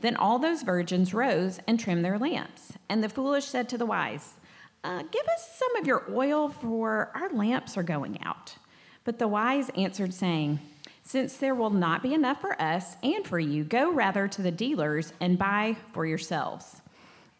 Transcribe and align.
Then 0.00 0.16
all 0.16 0.38
those 0.38 0.62
virgins 0.62 1.12
rose 1.12 1.60
and 1.66 1.78
trimmed 1.78 2.04
their 2.04 2.18
lamps. 2.18 2.72
And 2.88 3.02
the 3.02 3.08
foolish 3.08 3.46
said 3.46 3.68
to 3.70 3.78
the 3.78 3.86
wise, 3.86 4.34
uh, 4.84 5.02
Give 5.10 5.26
us 5.26 5.58
some 5.58 5.76
of 5.76 5.86
your 5.86 6.04
oil, 6.12 6.48
for 6.48 7.10
our 7.14 7.30
lamps 7.30 7.76
are 7.76 7.82
going 7.82 8.18
out. 8.22 8.54
But 9.04 9.18
the 9.18 9.28
wise 9.28 9.70
answered, 9.70 10.14
saying, 10.14 10.60
Since 11.02 11.38
there 11.38 11.54
will 11.54 11.70
not 11.70 12.02
be 12.02 12.14
enough 12.14 12.40
for 12.40 12.60
us 12.60 12.96
and 13.02 13.26
for 13.26 13.40
you, 13.40 13.64
go 13.64 13.90
rather 13.90 14.28
to 14.28 14.42
the 14.42 14.52
dealers 14.52 15.12
and 15.20 15.38
buy 15.38 15.76
for 15.92 16.06
yourselves. 16.06 16.80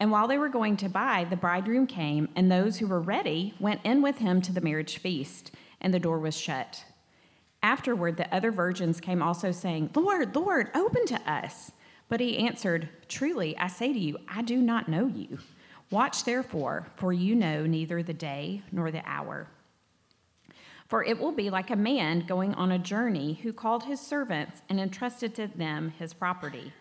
And 0.01 0.11
while 0.11 0.29
they 0.29 0.39
were 0.39 0.49
going 0.49 0.77
to 0.79 0.89
buy, 0.89 1.27
the 1.29 1.37
bridegroom 1.37 1.87
came, 1.87 2.29
and 2.37 2.51
those 2.51 2.79
who 2.79 2.87
were 2.87 3.01
ready 3.01 3.55
went 3.59 3.81
in 3.85 4.01
with 4.01 4.19
him 4.19 4.41
to 4.43 4.53
the 4.53 4.61
marriage 4.61 4.99
feast, 4.99 5.51
and 5.81 5.93
the 5.93 5.99
door 5.99 6.19
was 6.19 6.37
shut. 6.37 6.85
Afterward, 7.63 8.17
the 8.17 8.33
other 8.33 8.53
virgins 8.53 9.01
came 9.01 9.23
also, 9.23 9.51
saying, 9.51 9.91
Lord, 9.95 10.37
Lord, 10.37 10.71
open 10.75 11.05
to 11.07 11.31
us. 11.31 11.73
But 12.09 12.21
he 12.21 12.39
answered, 12.39 12.89
Truly, 13.09 13.57
I 13.59 13.69
say 13.69 13.93
to 13.93 13.99
you, 13.99 14.19
I 14.29 14.43
do 14.43 14.59
not 14.59 14.89
know 14.89 15.07
you. 15.07 15.39
Watch 15.91 16.25
therefore, 16.25 16.87
for 16.97 17.13
you 17.13 17.35
know 17.35 17.67
neither 17.67 18.03
the 18.03 18.15
day 18.15 18.63
nor 18.73 18.91
the 18.91 19.03
hour. 19.07 19.49
For 20.87 21.05
it 21.05 21.19
will 21.19 21.33
be 21.33 21.51
like 21.51 21.71
a 21.71 21.77
man 21.77 22.25
going 22.27 22.55
on 22.55 22.73
a 22.73 22.79
journey 22.79 23.35
who 23.43 23.53
called 23.53 23.85
his 23.85 24.01
servants 24.01 24.63
and 24.69 24.81
entrusted 24.81 25.35
to 25.35 25.47
them 25.47 25.93
his 25.99 26.15
property. 26.15 26.73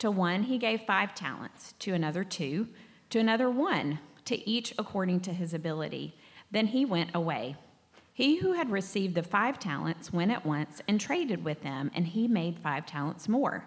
To 0.00 0.10
one 0.10 0.44
he 0.44 0.58
gave 0.58 0.82
five 0.82 1.14
talents, 1.14 1.74
to 1.78 1.94
another 1.94 2.24
two, 2.24 2.68
to 3.10 3.18
another 3.18 3.48
one, 3.48 4.00
to 4.26 4.48
each 4.48 4.74
according 4.78 5.20
to 5.20 5.32
his 5.32 5.54
ability. 5.54 6.14
Then 6.50 6.68
he 6.68 6.84
went 6.84 7.14
away. 7.14 7.56
He 8.12 8.36
who 8.36 8.52
had 8.52 8.70
received 8.70 9.14
the 9.14 9.22
five 9.22 9.58
talents 9.58 10.12
went 10.12 10.30
at 10.30 10.46
once 10.46 10.80
and 10.86 11.00
traded 11.00 11.42
with 11.44 11.62
them, 11.62 11.90
and 11.94 12.06
he 12.06 12.28
made 12.28 12.58
five 12.58 12.86
talents 12.86 13.28
more. 13.28 13.66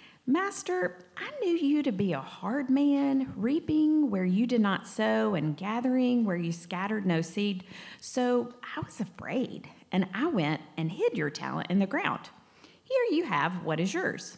Master, 0.31 0.95
I 1.17 1.29
knew 1.43 1.57
you 1.57 1.83
to 1.83 1.91
be 1.91 2.13
a 2.13 2.21
hard 2.21 2.69
man, 2.69 3.33
reaping 3.35 4.09
where 4.09 4.23
you 4.23 4.47
did 4.47 4.61
not 4.61 4.87
sow 4.87 5.35
and 5.35 5.57
gathering 5.57 6.23
where 6.23 6.37
you 6.37 6.53
scattered 6.53 7.05
no 7.05 7.19
seed. 7.19 7.65
So 7.99 8.53
I 8.77 8.79
was 8.79 9.01
afraid, 9.01 9.67
and 9.91 10.07
I 10.13 10.27
went 10.27 10.61
and 10.77 10.89
hid 10.89 11.17
your 11.17 11.29
talent 11.29 11.69
in 11.69 11.79
the 11.79 11.85
ground. 11.85 12.29
Here 12.85 13.03
you 13.11 13.25
have 13.25 13.65
what 13.65 13.81
is 13.81 13.93
yours. 13.93 14.37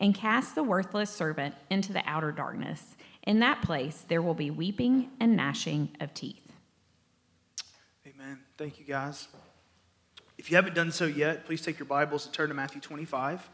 And 0.00 0.14
cast 0.14 0.54
the 0.54 0.62
worthless 0.62 1.10
servant 1.10 1.54
into 1.70 1.92
the 1.92 2.02
outer 2.06 2.32
darkness. 2.32 2.96
In 3.26 3.40
that 3.40 3.62
place 3.62 4.04
there 4.08 4.22
will 4.22 4.34
be 4.34 4.50
weeping 4.50 5.10
and 5.20 5.36
gnashing 5.36 5.90
of 6.00 6.12
teeth. 6.14 6.52
Amen. 8.06 8.40
Thank 8.58 8.78
you, 8.78 8.84
guys. 8.84 9.28
If 10.36 10.50
you 10.50 10.56
haven't 10.56 10.74
done 10.74 10.92
so 10.92 11.06
yet, 11.06 11.46
please 11.46 11.62
take 11.62 11.78
your 11.78 11.86
Bibles 11.86 12.26
and 12.26 12.34
turn 12.34 12.48
to 12.48 12.54
Matthew 12.54 12.80
25 12.80 13.48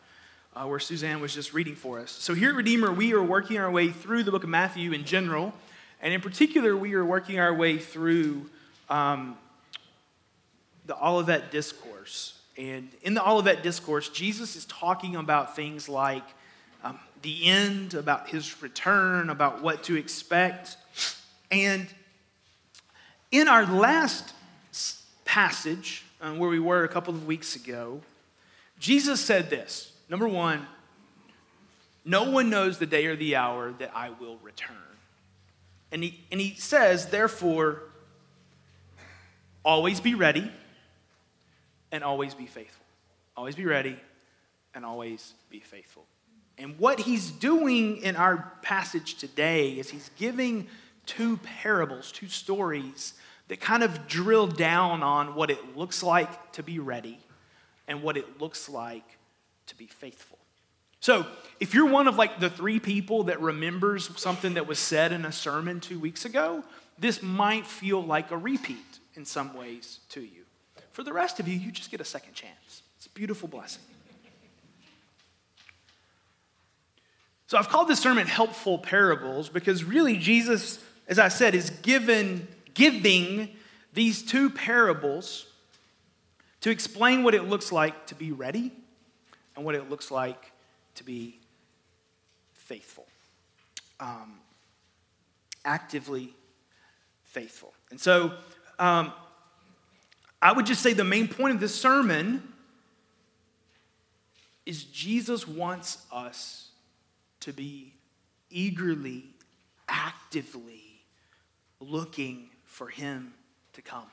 uh, 0.55 0.65
where 0.65 0.79
Suzanne 0.79 1.21
was 1.21 1.35
just 1.35 1.55
reading 1.55 1.75
for 1.75 2.01
us. 2.01 2.11
So, 2.11 2.35
here 2.35 2.51
at 2.51 2.57
Redeemer, 2.57 2.93
we 2.93 3.13
are 3.13 3.23
working 3.23 3.59
our 3.59 3.71
way 3.71 3.91
through 3.91 4.25
the 4.25 4.31
book 4.31 4.45
of 4.45 4.51
Matthew 4.51 4.93
in 4.93 5.05
general, 5.05 5.53
and 6.01 6.13
in 6.13 6.21
particular, 6.21 6.77
we 6.77 6.95
are 6.95 7.05
working 7.05 7.39
our 7.39 7.55
way 7.55 7.79
through 7.79 8.51
um, 8.89 9.37
the 10.87 10.97
Olivet 10.97 11.51
Discourse. 11.51 12.40
And 12.61 12.91
in 13.01 13.15
the 13.15 13.27
Olivet 13.27 13.63
Discourse, 13.63 14.11
Jesus 14.11 14.55
is 14.55 14.67
talking 14.67 15.17
about 15.17 15.57
things 15.57 15.89
like 15.89 16.25
um, 16.85 16.99
the 17.23 17.47
end, 17.47 17.95
about 17.95 18.29
his 18.29 18.61
return, 18.61 19.31
about 19.31 19.63
what 19.63 19.83
to 19.85 19.97
expect. 19.97 20.77
And 21.51 21.87
in 23.31 23.49
our 23.49 23.65
last 23.65 24.35
passage, 25.25 26.05
um, 26.21 26.39
where 26.39 26.51
we 26.51 26.59
were 26.59 26.85
a 26.85 26.89
couple 26.89 27.15
of 27.15 27.27
weeks 27.27 27.57
ago, 27.57 28.03
Jesus 28.79 29.23
said 29.23 29.49
this 29.49 29.93
Number 30.11 30.29
one, 30.29 30.67
no 32.05 32.31
one 32.31 32.51
knows 32.51 32.77
the 32.77 32.85
day 32.85 33.07
or 33.07 33.17
the 33.17 33.37
hour 33.37 33.73
that 33.79 33.91
I 33.95 34.11
will 34.11 34.37
return. 34.43 34.77
And 35.93 36.03
he, 36.03 36.21
and 36.31 36.39
he 36.39 36.57
says, 36.57 37.07
therefore, 37.07 37.85
always 39.65 39.99
be 39.99 40.15
ready 40.15 40.53
and 41.93 42.05
always 42.05 42.35
be 42.35 42.47
faithful. 42.47 42.85
Always 43.37 43.55
be 43.55 43.65
ready 43.65 43.97
and 44.75 44.85
always 44.85 45.35
be 45.51 45.61
faithful. 45.61 46.05
And 46.59 46.79
what 46.79 47.01
he's 47.01 47.31
doing 47.31 47.99
in 47.99 48.17
our 48.17 48.53
passage 48.63 49.15
today 49.17 49.71
is 49.71 49.91
he's 49.91 50.11
giving 50.19 50.69
two 51.07 51.39
parables, 51.39 52.13
two 52.13 52.29
stories 52.29 53.15
that 53.49 53.61
kind 53.61 53.83
of 53.83 54.07
drill 54.07 54.47
down 54.47 55.03
on 55.03 55.35
what 55.35 55.51
it 55.51 55.77
looks 55.77 56.03
like 56.03 56.53
to 56.53 56.63
be 56.63 56.79
ready 56.79 57.19
and 57.89 58.03
what 58.03 58.17
it 58.17 58.41
looks 58.41 58.69
like 58.69 59.19
to 59.67 59.77
be 59.77 59.87
faithful. 59.87 60.39
So, 61.01 61.27
if 61.59 61.73
you're 61.73 61.87
one 61.87 62.09
of 62.09 62.17
like 62.17 62.41
the 62.41 62.51
three 62.51 62.79
people 62.79 63.25
that 63.25 63.41
remembers 63.41 64.11
something 64.21 64.55
that 64.55 64.67
was 64.67 64.79
said 64.79 65.13
in 65.13 65.25
a 65.25 65.33
sermon 65.33 65.81
two 65.81 65.99
weeks 65.99 66.27
ago, 66.27 66.63
this 66.99 67.23
might 67.23 67.67
feel 67.67 68.03
like 68.03 68.31
a 68.31 68.37
repeat 68.37 69.01
in 69.15 69.25
some 69.25 69.57
ways 69.57 70.01
to 70.11 70.21
you. 70.21 70.40
For 71.01 71.05
the 71.05 71.15
rest 71.15 71.41
of 71.41 71.49
you, 71.49 71.59
you 71.59 71.73
just 71.73 71.91
get 71.91 72.03
a 72.03 72.05
second 72.05 72.35
chance. 72.35 72.83
It's 72.99 73.07
a 73.07 73.11
beautiful 73.13 73.49
blessing. 73.49 73.81
So, 77.47 77.57
I've 77.57 77.71
called 77.71 77.89
this 77.89 78.01
sermon 78.01 78.27
Helpful 78.27 78.77
Parables 78.77 79.49
because 79.49 79.83
really 79.83 80.19
Jesus, 80.19 80.79
as 81.09 81.19
I 81.19 81.29
said, 81.29 81.55
is 81.55 81.71
given, 81.71 82.47
giving 82.75 83.49
these 83.95 84.23
two 84.23 84.51
parables 84.51 85.47
to 86.61 86.69
explain 86.69 87.23
what 87.23 87.35
it 87.35 87.45
looks 87.45 87.73
like 87.73 88.09
to 88.09 88.15
be 88.15 88.31
ready 88.31 88.71
and 89.57 89.65
what 89.65 89.75
it 89.75 89.89
looks 89.89 90.11
like 90.11 90.53
to 90.97 91.03
be 91.03 91.39
faithful. 92.53 93.07
Um, 94.01 94.35
actively 95.65 96.35
faithful. 97.25 97.73
And 97.91 97.99
so 97.99 98.35
um, 98.79 99.15
I 100.43 100.53
would 100.53 100.67
just 100.67 100.83
say 100.83 100.93
the 100.93 101.05
main 101.05 101.29
point 101.29 101.55
of 101.55 101.61
this 101.61 101.75
sermon 101.75 102.43
is 104.65 104.85
Jesus 104.85 105.47
wants 105.47 106.07
us 106.13 106.71
to 107.41 107.53
be 107.53 107.95
eagerly, 108.51 109.25
actively 109.89 111.03
looking 111.81 112.51
for 112.65 112.89
him 112.89 113.35
to 113.73 113.83
come. 113.83 114.11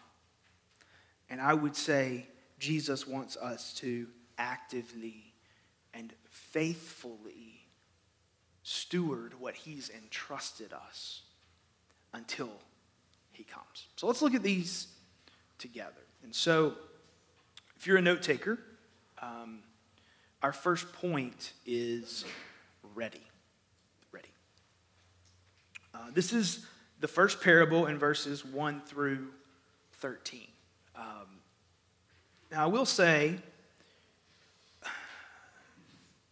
And 1.29 1.41
I 1.41 1.53
would 1.53 1.75
say 1.75 2.27
Jesus 2.59 3.06
wants 3.06 3.38
us 3.38 3.74
to 3.75 4.07
actively 4.38 5.33
and 5.94 6.13
faithfully 6.29 7.68
steward 8.63 9.33
what 9.39 9.56
he's 9.56 9.89
entrusted 9.89 10.74
us 10.74 11.21
until 12.13 12.51
he 13.31 13.44
comes. 13.44 13.88
So 13.95 14.07
let's 14.07 14.21
look 14.21 14.33
at 14.33 14.44
these 14.44 14.88
together. 15.57 16.06
And 16.23 16.33
so, 16.33 16.73
if 17.77 17.87
you're 17.87 17.97
a 17.97 18.01
note 18.01 18.21
taker, 18.21 18.59
um, 19.21 19.59
our 20.41 20.53
first 20.53 20.91
point 20.93 21.53
is 21.65 22.25
ready. 22.95 23.21
Ready. 24.11 24.29
Uh, 25.93 26.11
this 26.13 26.33
is 26.33 26.65
the 26.99 27.07
first 27.07 27.41
parable 27.41 27.85
in 27.85 27.97
verses 27.97 28.43
1 28.43 28.81
through 28.81 29.27
13. 29.93 30.41
Um, 30.95 31.03
now, 32.51 32.63
I 32.63 32.67
will 32.67 32.85
say, 32.85 33.37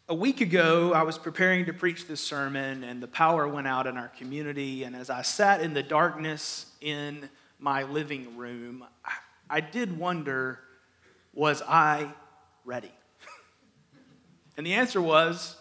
a 0.08 0.14
week 0.14 0.42
ago, 0.42 0.94
I 0.94 1.02
was 1.02 1.18
preparing 1.18 1.66
to 1.66 1.74
preach 1.74 2.08
this 2.08 2.22
sermon, 2.22 2.84
and 2.84 3.02
the 3.02 3.08
power 3.08 3.48
went 3.48 3.68
out 3.68 3.88
in 3.88 3.98
our 3.98 4.10
community. 4.10 4.84
And 4.84 4.96
as 4.96 5.10
I 5.10 5.24
sat 5.24 5.62
in 5.62 5.74
the 5.74 5.82
darkness 5.82 6.68
in 6.80 7.28
my 7.60 7.84
living 7.84 8.38
room, 8.38 8.86
I 9.04 9.14
did 9.60 9.98
wonder 9.98 10.60
was 11.34 11.62
I 11.62 12.12
ready? 12.64 12.92
and 14.58 14.66
the 14.66 14.74
answer 14.74 15.02
was 15.02 15.56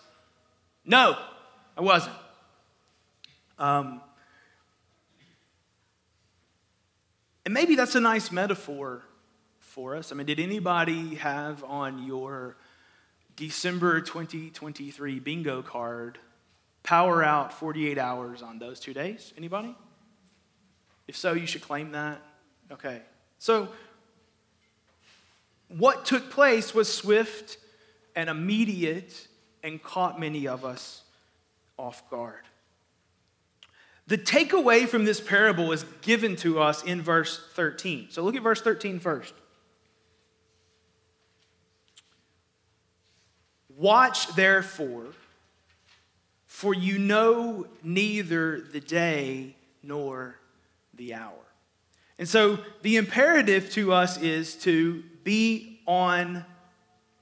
no, 0.84 1.16
I 1.76 1.81
wasn't. 1.81 2.16
Um, 3.58 4.00
and 7.44 7.54
maybe 7.54 7.75
that's 7.75 7.94
a 7.94 8.00
nice 8.00 8.31
metaphor 8.31 9.02
for 9.58 9.96
us. 9.96 10.12
I 10.12 10.14
mean, 10.14 10.26
did 10.26 10.40
anybody 10.40 11.16
have 11.16 11.64
on 11.64 12.04
your 12.04 12.56
December 13.36 14.00
2023 14.00 15.20
bingo 15.20 15.62
card 15.62 16.19
power 16.82 17.22
out 17.22 17.52
48 17.52 17.98
hours 17.98 18.42
on 18.42 18.58
those 18.58 18.78
two 18.78 18.94
days? 18.94 19.32
Anybody? 19.36 19.75
If 21.08 21.16
so, 21.16 21.32
you 21.32 21.46
should 21.46 21.62
claim 21.62 21.92
that. 21.92 22.20
Okay. 22.70 23.02
So, 23.44 23.69
what 25.69 26.06
took 26.06 26.31
place 26.31 26.75
was 26.75 26.91
swift 26.91 27.58
and 28.17 28.31
immediate 28.31 29.29
and 29.62 29.82
caught 29.82 30.19
many 30.19 30.49
of 30.49 30.64
us 30.64 31.02
off 31.76 32.08
guard. 32.08 32.41
The 34.06 34.17
takeaway 34.17 34.88
from 34.88 35.05
this 35.05 35.20
parable 35.20 35.73
is 35.73 35.85
given 36.00 36.37
to 36.37 36.58
us 36.58 36.82
in 36.85 37.02
verse 37.02 37.38
13. 37.52 38.06
So 38.08 38.23
look 38.23 38.35
at 38.35 38.43
verse 38.43 38.62
13 38.62 38.99
first. 38.99 39.35
Watch 43.76 44.35
therefore, 44.37 45.08
for 46.46 46.73
you 46.73 46.99
know 46.99 47.67
neither 47.82 48.62
the 48.62 48.81
day 48.81 49.55
nor 49.82 50.37
the 50.94 51.12
hour. 51.12 51.44
And 52.19 52.28
so 52.28 52.58
the 52.82 52.96
imperative 52.96 53.70
to 53.72 53.93
us 53.93 54.20
is 54.20 54.55
to 54.58 55.02
be 55.25 55.81
on 55.87 56.44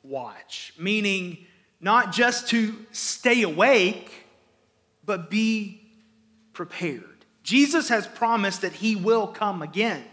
watch, 0.03 0.75
meaning 0.79 1.39
not 1.81 2.12
just 2.12 2.49
to 2.49 2.75
stay 2.93 3.43
awake, 3.43 4.27
but 5.05 5.31
be 5.31 5.81
prepared. 6.53 7.25
Jesus 7.43 7.89
has 7.89 8.06
promised 8.06 8.61
that 8.62 8.73
he 8.73 8.94
will 8.94 9.27
come 9.27 9.62
again. 9.62 10.05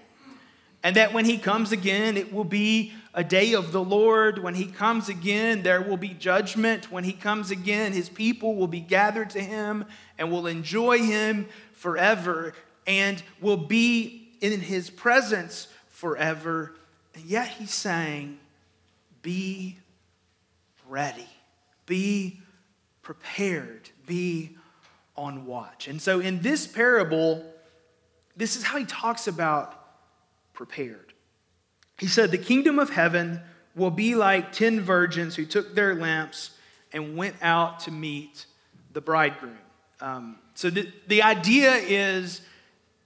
And 0.82 0.96
that 0.96 1.14
when 1.14 1.26
he 1.26 1.38
comes 1.38 1.74
again, 1.74 2.16
it 2.16 2.32
will 2.32 2.46
be 2.46 2.94
a 3.14 3.24
day 3.24 3.54
of 3.54 3.74
the 3.74 3.84
Lord. 3.84 4.42
When 4.42 4.56
he 4.56 4.66
comes 4.66 5.10
again, 5.10 5.62
there 5.62 5.82
will 5.82 5.98
be 5.98 6.14
judgment. 6.14 6.90
When 6.90 7.04
he 7.04 7.12
comes 7.12 7.52
again, 7.52 7.92
his 7.92 8.08
people 8.08 8.56
will 8.56 8.68
be 8.68 8.80
gathered 8.80 9.30
to 9.32 9.42
him 9.42 9.84
and 10.18 10.32
will 10.32 10.48
enjoy 10.48 11.00
him 11.00 11.50
forever 11.74 12.54
and 12.88 13.22
will 13.42 13.58
be 13.58 14.29
in 14.42 14.60
his 14.62 14.90
presence 14.90 15.68
forever. 15.88 16.76
And 17.14 17.26
yet 17.26 17.48
he's 17.48 17.74
saying, 17.74 18.40
be 19.22 19.78
ready, 20.88 21.28
be 21.86 22.40
prepared, 23.02 23.90
be 24.06 24.58
on 25.16 25.46
watch. 25.46 25.88
And 25.88 26.02
so 26.02 26.20
in 26.20 26.42
this 26.42 26.66
parable, 26.68 27.44
this 28.38 28.56
is 28.56 28.64
how 28.64 28.78
he 28.78 28.86
talks 28.86 29.28
about 29.28 29.76
prepared. 30.54 31.14
He 31.98 32.08
said, 32.08 32.32
The 32.32 32.38
kingdom 32.38 32.80
of 32.80 32.90
heaven 32.90 33.42
will 33.76 33.92
be 33.92 34.16
like 34.16 34.52
ten 34.52 34.82
virgins 34.82 35.36
who 35.36 35.46
took 35.46 35.76
their 35.76 35.96
lamps 35.96 36.52
and 36.92 37.16
went 37.18 37.36
out 37.42 37.82
to 37.82 37.92
meet 37.92 38.46
the 38.94 39.02
bridegroom. 39.02 39.58
Um, 40.02 40.38
so 40.56 40.70
the, 40.70 40.92
the 41.08 41.24
idea 41.24 41.76
is 41.76 42.42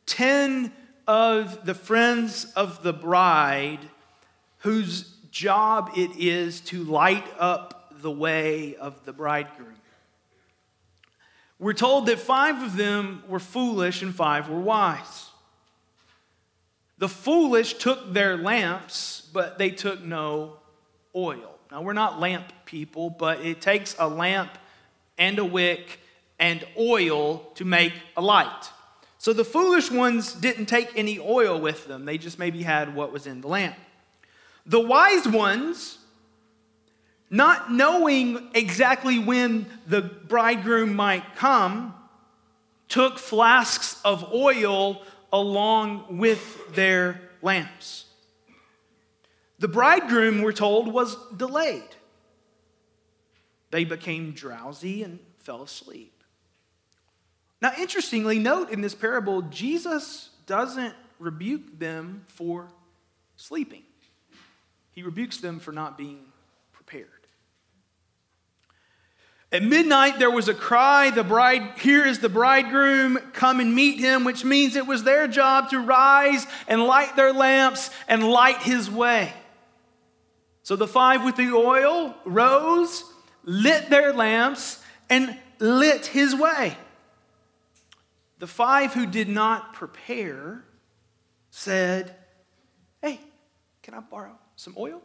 10 0.05 0.71
of 1.07 1.65
the 1.65 1.73
friends 1.73 2.45
of 2.55 2.83
the 2.83 2.93
bride 2.93 3.79
whose 4.59 5.03
job 5.31 5.91
it 5.95 6.11
is 6.17 6.61
to 6.61 6.83
light 6.83 7.25
up 7.37 7.93
the 8.01 8.11
way 8.11 8.75
of 8.75 9.03
the 9.05 9.13
bridegroom. 9.13 9.75
We're 11.59 11.73
told 11.73 12.07
that 12.07 12.19
five 12.19 12.61
of 12.61 12.75
them 12.75 13.23
were 13.27 13.39
foolish 13.39 14.01
and 14.01 14.13
five 14.13 14.49
were 14.49 14.59
wise. 14.59 15.29
The 16.97 17.09
foolish 17.09 17.75
took 17.75 18.13
their 18.13 18.37
lamps, 18.37 19.27
but 19.33 19.57
they 19.57 19.69
took 19.69 20.03
no 20.03 20.57
oil. 21.15 21.57
Now, 21.71 21.81
we're 21.81 21.93
not 21.93 22.19
lamp 22.19 22.51
people, 22.65 23.09
but 23.09 23.41
it 23.41 23.61
takes 23.61 23.95
a 23.97 24.07
lamp 24.07 24.57
and 25.17 25.39
a 25.39 25.45
wick 25.45 25.99
and 26.39 26.65
oil 26.77 27.39
to 27.55 27.65
make 27.65 27.93
a 28.15 28.21
light. 28.21 28.69
So 29.23 29.31
the 29.31 29.45
foolish 29.45 29.89
ones 29.89 30.33
didn't 30.33 30.65
take 30.65 30.97
any 30.97 31.17
oil 31.17 31.57
with 31.57 31.87
them, 31.87 32.03
they 32.03 32.17
just 32.17 32.37
maybe 32.37 32.61
had 32.61 32.93
what 32.93 33.13
was 33.13 33.25
in 33.25 33.39
the 33.39 33.47
lamp. 33.47 33.77
The 34.65 34.81
wise 34.81 35.25
ones, 35.25 35.97
not 37.29 37.71
knowing 37.71 38.49
exactly 38.53 39.19
when 39.19 39.65
the 39.87 40.01
bridegroom 40.01 40.93
might 40.93 41.37
come, 41.37 41.93
took 42.89 43.17
flasks 43.17 44.01
of 44.03 44.33
oil 44.33 45.01
along 45.31 46.17
with 46.17 46.75
their 46.75 47.21
lamps. 47.41 48.03
The 49.59 49.69
bridegroom, 49.69 50.41
we're 50.41 50.51
told, 50.51 50.91
was 50.91 51.15
delayed. 51.37 51.95
They 53.71 53.85
became 53.85 54.33
drowsy 54.33 55.01
and 55.01 55.19
fell 55.37 55.63
asleep. 55.63 56.22
Now, 57.63 57.71
interestingly, 57.79 58.39
note 58.39 58.71
in 58.71 58.81
this 58.81 58.93
parable, 58.93 59.41
Jesus 59.43 60.31
doesn't 60.45 60.93
rebuke 61.17 61.79
them 61.79 62.25
for 62.27 62.67
sleeping, 63.37 63.83
he 64.91 65.01
rebukes 65.01 65.37
them 65.37 65.61
for 65.61 65.71
not 65.71 65.97
being 65.97 66.19
prepared. 66.73 67.07
At 69.49 69.63
midnight, 69.63 70.19
there 70.19 70.29
was 70.29 70.49
a 70.49 70.53
cry, 70.53 71.11
the 71.11 71.23
bride, 71.23 71.77
here 71.77 72.05
is 72.05 72.19
the 72.19 72.27
bridegroom, 72.27 73.17
come 73.31 73.61
and 73.61 73.73
meet 73.73 73.97
him, 73.97 74.25
which 74.25 74.43
means 74.43 74.75
it 74.75 74.85
was 74.85 75.05
their 75.05 75.27
job 75.27 75.69
to 75.69 75.79
rise 75.79 76.45
and 76.67 76.83
light 76.83 77.15
their 77.15 77.31
lamps 77.31 77.91
and 78.09 78.27
light 78.27 78.61
his 78.63 78.91
way. 78.91 79.31
So 80.63 80.75
the 80.75 80.87
five 80.87 81.23
with 81.23 81.37
the 81.37 81.53
oil 81.53 82.13
rose, 82.25 83.05
lit 83.45 83.89
their 83.89 84.11
lamps, 84.11 84.83
and 85.09 85.37
lit 85.59 86.07
his 86.07 86.35
way. 86.35 86.75
The 88.39 88.47
five 88.47 88.93
who 88.93 89.05
did 89.05 89.29
not 89.29 89.73
prepare 89.73 90.63
said, 91.49 92.15
Hey, 93.01 93.19
can 93.81 93.93
I 93.93 93.99
borrow 93.99 94.37
some 94.55 94.75
oil? 94.77 95.01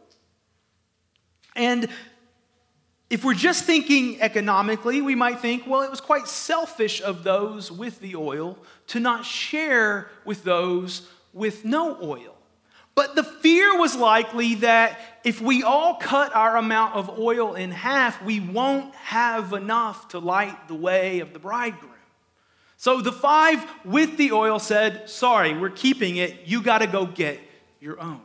And 1.55 1.89
if 3.09 3.23
we're 3.23 3.33
just 3.33 3.65
thinking 3.65 4.21
economically, 4.21 5.01
we 5.01 5.15
might 5.15 5.39
think, 5.39 5.65
well, 5.65 5.81
it 5.81 5.89
was 5.89 6.01
quite 6.01 6.27
selfish 6.27 7.01
of 7.01 7.23
those 7.23 7.71
with 7.71 7.99
the 7.99 8.15
oil 8.15 8.57
to 8.87 8.99
not 8.99 9.25
share 9.25 10.09
with 10.25 10.43
those 10.43 11.09
with 11.33 11.65
no 11.65 11.97
oil. 12.01 12.35
But 12.95 13.15
the 13.15 13.23
fear 13.23 13.79
was 13.79 13.95
likely 13.95 14.55
that 14.55 14.99
if 15.23 15.41
we 15.41 15.63
all 15.63 15.95
cut 15.95 16.35
our 16.35 16.57
amount 16.57 16.95
of 16.95 17.17
oil 17.17 17.55
in 17.55 17.71
half, 17.71 18.21
we 18.23 18.39
won't 18.39 18.93
have 18.95 19.53
enough 19.53 20.09
to 20.09 20.19
light 20.19 20.67
the 20.67 20.75
way 20.75 21.19
of 21.21 21.33
the 21.33 21.39
bridegroom. 21.39 21.93
So 22.79 23.01
the 23.01 23.11
five 23.11 23.65
with 23.83 24.15
the 24.15 24.31
oil 24.31 24.57
said, 24.57 25.09
Sorry, 25.09 25.53
we're 25.53 25.69
keeping 25.69 26.15
it. 26.15 26.45
You 26.45 26.61
got 26.61 26.77
to 26.77 26.87
go 26.87 27.05
get 27.05 27.37
your 27.81 27.99
own. 27.99 28.21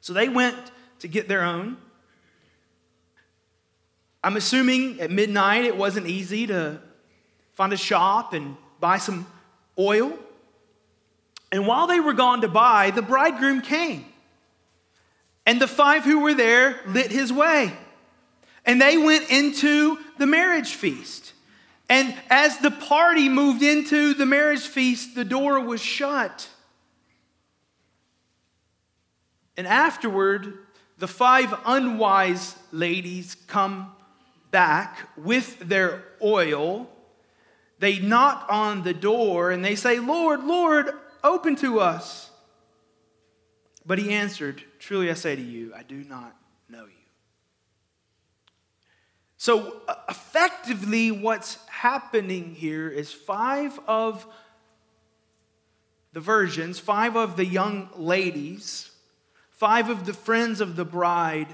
So 0.00 0.12
they 0.12 0.28
went 0.28 0.56
to 0.98 1.08
get 1.08 1.28
their 1.28 1.42
own. 1.42 1.76
I'm 4.24 4.36
assuming 4.36 5.00
at 5.00 5.12
midnight 5.12 5.64
it 5.66 5.76
wasn't 5.76 6.08
easy 6.08 6.48
to 6.48 6.80
find 7.52 7.72
a 7.72 7.76
shop 7.76 8.32
and 8.32 8.56
buy 8.80 8.98
some 8.98 9.28
oil. 9.78 10.18
And 11.52 11.64
while 11.64 11.86
they 11.86 12.00
were 12.00 12.12
gone 12.12 12.40
to 12.40 12.48
buy, 12.48 12.90
the 12.90 13.02
bridegroom 13.02 13.60
came. 13.60 14.04
And 15.46 15.60
the 15.60 15.68
five 15.68 16.02
who 16.02 16.18
were 16.18 16.34
there 16.34 16.80
lit 16.88 17.12
his 17.12 17.32
way. 17.32 17.72
And 18.64 18.82
they 18.82 18.98
went 18.98 19.30
into 19.30 19.96
the 20.18 20.26
marriage 20.26 20.74
feast. 20.74 21.34
And 21.88 22.14
as 22.30 22.58
the 22.58 22.70
party 22.70 23.28
moved 23.28 23.62
into 23.62 24.14
the 24.14 24.26
marriage 24.26 24.66
feast, 24.66 25.14
the 25.14 25.24
door 25.24 25.60
was 25.60 25.80
shut. 25.80 26.48
And 29.56 29.66
afterward, 29.66 30.58
the 30.98 31.08
five 31.08 31.54
unwise 31.64 32.56
ladies 32.72 33.36
come 33.46 33.92
back 34.50 35.08
with 35.16 35.58
their 35.60 36.04
oil. 36.22 36.88
They 37.78 37.98
knock 37.98 38.46
on 38.48 38.82
the 38.82 38.94
door 38.94 39.50
and 39.50 39.64
they 39.64 39.76
say, 39.76 39.98
Lord, 40.00 40.44
Lord, 40.44 40.90
open 41.22 41.56
to 41.56 41.80
us. 41.80 42.30
But 43.84 43.98
he 43.98 44.12
answered, 44.12 44.62
Truly 44.78 45.10
I 45.10 45.14
say 45.14 45.36
to 45.36 45.42
you, 45.42 45.72
I 45.74 45.82
do 45.82 46.02
not 46.02 46.36
know 46.68 46.86
you. 46.86 46.95
So, 49.46 49.76
uh, 49.86 49.94
effectively, 50.08 51.12
what's 51.12 51.64
happening 51.68 52.56
here 52.56 52.88
is 52.88 53.12
five 53.12 53.78
of 53.86 54.26
the 56.12 56.18
virgins, 56.18 56.80
five 56.80 57.14
of 57.16 57.36
the 57.36 57.44
young 57.44 57.88
ladies, 57.94 58.90
five 59.52 59.88
of 59.88 60.04
the 60.04 60.14
friends 60.14 60.60
of 60.60 60.74
the 60.74 60.84
bride 60.84 61.46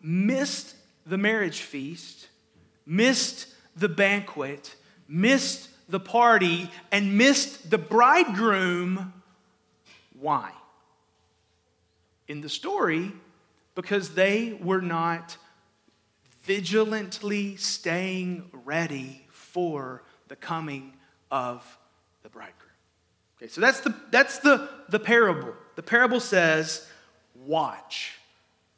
missed 0.00 0.76
the 1.04 1.18
marriage 1.18 1.60
feast, 1.60 2.28
missed 2.86 3.48
the 3.76 3.90
banquet, 3.90 4.74
missed 5.06 5.68
the 5.90 6.00
party, 6.00 6.70
and 6.90 7.18
missed 7.18 7.70
the 7.70 7.76
bridegroom. 7.76 9.12
Why? 10.18 10.52
In 12.28 12.40
the 12.40 12.48
story, 12.48 13.12
because 13.74 14.14
they 14.14 14.54
were 14.58 14.80
not 14.80 15.36
vigilantly 16.46 17.56
staying 17.56 18.48
ready 18.52 19.26
for 19.30 20.02
the 20.28 20.36
coming 20.36 20.94
of 21.30 21.62
the 22.22 22.28
bridegroom. 22.28 22.70
Okay, 23.36 23.48
so 23.48 23.60
that's 23.60 23.80
the, 23.80 23.94
that's 24.10 24.38
the, 24.38 24.68
the 24.88 24.98
parable. 24.98 25.52
The 25.74 25.82
parable 25.82 26.20
says, 26.20 26.88
watch. 27.34 28.14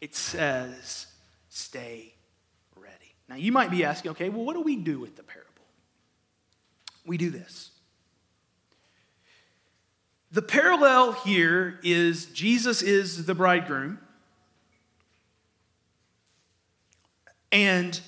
It 0.01 0.17
says, 0.17 1.07
stay 1.49 2.15
ready. 2.75 3.15
Now, 3.29 3.37
you 3.37 3.53
might 3.53 3.71
be 3.71 3.85
asking, 3.85 4.13
okay, 4.13 4.31
well, 4.31 4.45
what 4.45 4.55
do 4.55 4.63
we 4.63 4.77
do 4.77 4.99
with 4.99 5.17
the 5.17 5.23
parable? 5.23 5.49
We 7.05 7.19
do 7.19 7.31
this. 7.31 7.71
The 10.31 10.43
parallel 10.43 11.13
here 11.13 11.79
is 11.83 12.27
Jesus 12.27 12.83
is 12.83 13.27
the 13.27 13.35
bridegroom. 13.35 13.99
And 17.51 18.01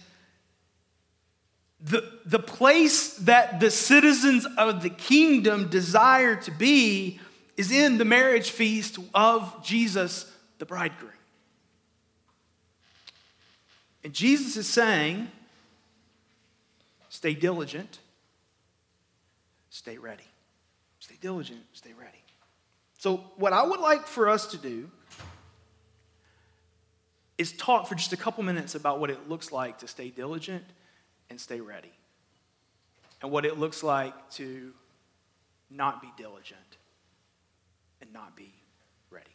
the, 1.80 2.10
the 2.26 2.38
place 2.38 3.14
that 3.18 3.60
the 3.60 3.70
citizens 3.70 4.46
of 4.58 4.82
the 4.82 4.90
kingdom 4.90 5.68
desire 5.68 6.36
to 6.36 6.50
be 6.50 7.20
is 7.56 7.70
in 7.70 7.98
the 7.98 8.04
marriage 8.04 8.50
feast 8.50 8.98
of 9.14 9.64
Jesus, 9.64 10.30
the 10.58 10.66
bridegroom. 10.66 11.12
And 14.04 14.12
Jesus 14.12 14.56
is 14.56 14.66
saying, 14.66 15.30
stay 17.08 17.34
diligent, 17.34 17.98
stay 19.70 19.98
ready. 19.98 20.24
Stay 21.00 21.16
diligent, 21.20 21.60
stay 21.72 21.92
ready. 21.98 22.22
So, 22.98 23.24
what 23.36 23.52
I 23.54 23.62
would 23.62 23.80
like 23.80 24.06
for 24.06 24.28
us 24.28 24.46
to 24.48 24.58
do 24.58 24.90
is 27.40 27.52
talk 27.52 27.86
for 27.86 27.94
just 27.94 28.12
a 28.12 28.18
couple 28.18 28.44
minutes 28.44 28.74
about 28.74 29.00
what 29.00 29.08
it 29.08 29.30
looks 29.30 29.50
like 29.50 29.78
to 29.78 29.88
stay 29.88 30.10
diligent 30.10 30.62
and 31.30 31.40
stay 31.40 31.58
ready, 31.58 31.92
and 33.22 33.30
what 33.30 33.46
it 33.46 33.58
looks 33.58 33.82
like 33.82 34.12
to 34.30 34.74
not 35.70 36.02
be 36.02 36.12
diligent 36.18 36.76
and 38.02 38.12
not 38.12 38.36
be 38.36 38.52
ready. 39.10 39.30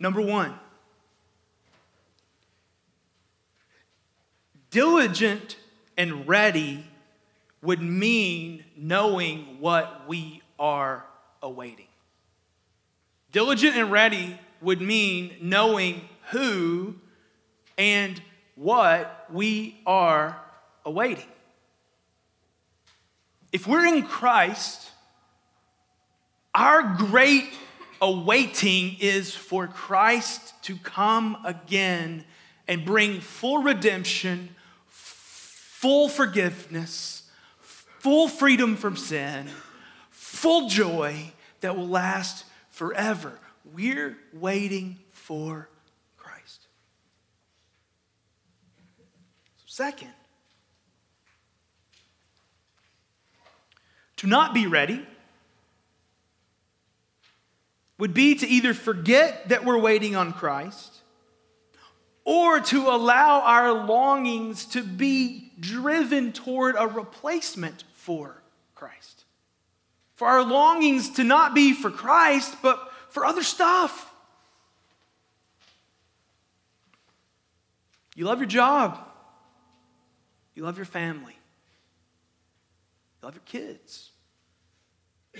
Number 0.00 0.20
one, 0.20 0.54
diligent 4.70 5.56
and 5.96 6.26
ready 6.26 6.84
would 7.62 7.80
mean 7.80 8.64
knowing 8.76 9.58
what 9.60 10.08
we 10.08 10.42
are 10.58 11.06
awaiting. 11.40 11.86
Diligent 13.32 13.76
and 13.76 13.90
ready 13.90 14.38
would 14.60 14.80
mean 14.80 15.34
knowing 15.40 16.02
who 16.30 16.96
and 17.78 18.20
what 18.54 19.26
we 19.30 19.80
are 19.86 20.38
awaiting. 20.84 21.26
If 23.50 23.66
we're 23.66 23.86
in 23.86 24.02
Christ, 24.02 24.90
our 26.54 26.82
great 26.96 27.52
awaiting 28.02 28.96
is 29.00 29.34
for 29.34 29.66
Christ 29.66 30.54
to 30.64 30.76
come 30.76 31.38
again 31.44 32.24
and 32.68 32.84
bring 32.84 33.20
full 33.20 33.62
redemption, 33.62 34.54
full 34.88 36.08
forgiveness, 36.08 37.22
full 37.60 38.28
freedom 38.28 38.76
from 38.76 38.96
sin, 38.96 39.48
full 40.10 40.68
joy 40.68 41.32
that 41.60 41.76
will 41.76 41.88
last 41.88 42.44
forever. 42.82 43.38
We're 43.72 44.16
waiting 44.32 44.98
for 45.12 45.68
Christ. 46.16 46.66
Second, 49.66 50.10
to 54.16 54.26
not 54.26 54.52
be 54.52 54.66
ready 54.66 55.06
would 57.98 58.14
be 58.14 58.34
to 58.34 58.48
either 58.48 58.74
forget 58.74 59.48
that 59.50 59.64
we're 59.64 59.78
waiting 59.78 60.16
on 60.16 60.32
Christ 60.32 60.92
or 62.24 62.58
to 62.58 62.88
allow 62.88 63.42
our 63.42 63.72
longings 63.72 64.64
to 64.64 64.82
be 64.82 65.52
driven 65.60 66.32
toward 66.32 66.74
a 66.76 66.88
replacement 66.88 67.84
for 67.94 68.42
Christ. 68.74 69.11
For 70.22 70.28
our 70.28 70.44
longings 70.44 71.10
to 71.14 71.24
not 71.24 71.52
be 71.52 71.72
for 71.72 71.90
Christ, 71.90 72.54
but 72.62 72.92
for 73.08 73.24
other 73.24 73.42
stuff. 73.42 74.08
You 78.14 78.26
love 78.26 78.38
your 78.38 78.46
job. 78.46 79.04
You 80.54 80.62
love 80.62 80.76
your 80.76 80.86
family. 80.86 81.32
You 83.16 83.26
love 83.26 83.34
your 83.34 83.42
kids. 83.46 84.12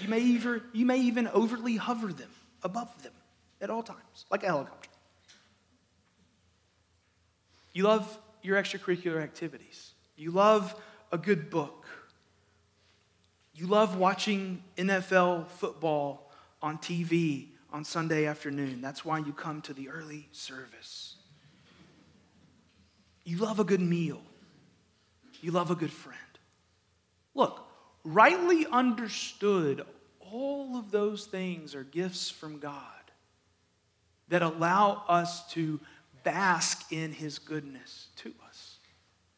You 0.00 0.08
may 0.08 0.18
even, 0.18 0.62
you 0.72 0.84
may 0.84 0.98
even 0.98 1.28
overly 1.28 1.76
hover 1.76 2.12
them 2.12 2.30
above 2.64 2.90
them 3.04 3.12
at 3.60 3.70
all 3.70 3.84
times, 3.84 4.26
like 4.32 4.42
a 4.42 4.46
helicopter. 4.46 4.90
You 7.72 7.84
love 7.84 8.18
your 8.42 8.60
extracurricular 8.60 9.22
activities. 9.22 9.92
You 10.16 10.32
love 10.32 10.74
a 11.12 11.18
good 11.18 11.50
book. 11.50 11.86
You 13.54 13.66
love 13.66 13.96
watching 13.96 14.62
NFL 14.76 15.48
football 15.48 16.30
on 16.62 16.78
TV 16.78 17.48
on 17.72 17.84
Sunday 17.84 18.26
afternoon. 18.26 18.80
That's 18.80 19.04
why 19.04 19.18
you 19.18 19.32
come 19.32 19.60
to 19.62 19.74
the 19.74 19.88
early 19.88 20.28
service. 20.32 21.16
You 23.24 23.38
love 23.38 23.60
a 23.60 23.64
good 23.64 23.80
meal. 23.80 24.20
You 25.40 25.50
love 25.50 25.70
a 25.70 25.74
good 25.74 25.92
friend. 25.92 26.18
Look, 27.34 27.66
rightly 28.04 28.66
understood, 28.66 29.84
all 30.20 30.76
of 30.76 30.90
those 30.90 31.26
things 31.26 31.74
are 31.74 31.84
gifts 31.84 32.30
from 32.30 32.58
God 32.58 32.80
that 34.28 34.42
allow 34.42 35.04
us 35.08 35.46
to 35.52 35.78
bask 36.24 36.90
in 36.90 37.12
His 37.12 37.38
goodness 37.38 38.08
to 38.16 38.32
us. 38.48 38.78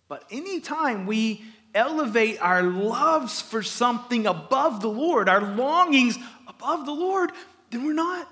But 0.09 0.25
anytime 0.30 1.06
we 1.06 1.44
elevate 1.75 2.40
our 2.40 2.62
loves 2.62 3.40
for 3.40 3.62
something 3.62 4.26
above 4.26 4.81
the 4.81 4.88
Lord, 4.88 5.28
our 5.28 5.40
longings 5.40 6.16
above 6.47 6.87
the 6.87 6.93
Lord, 6.93 7.33
then 7.71 7.85
we're 7.85 7.93
not 7.93 8.31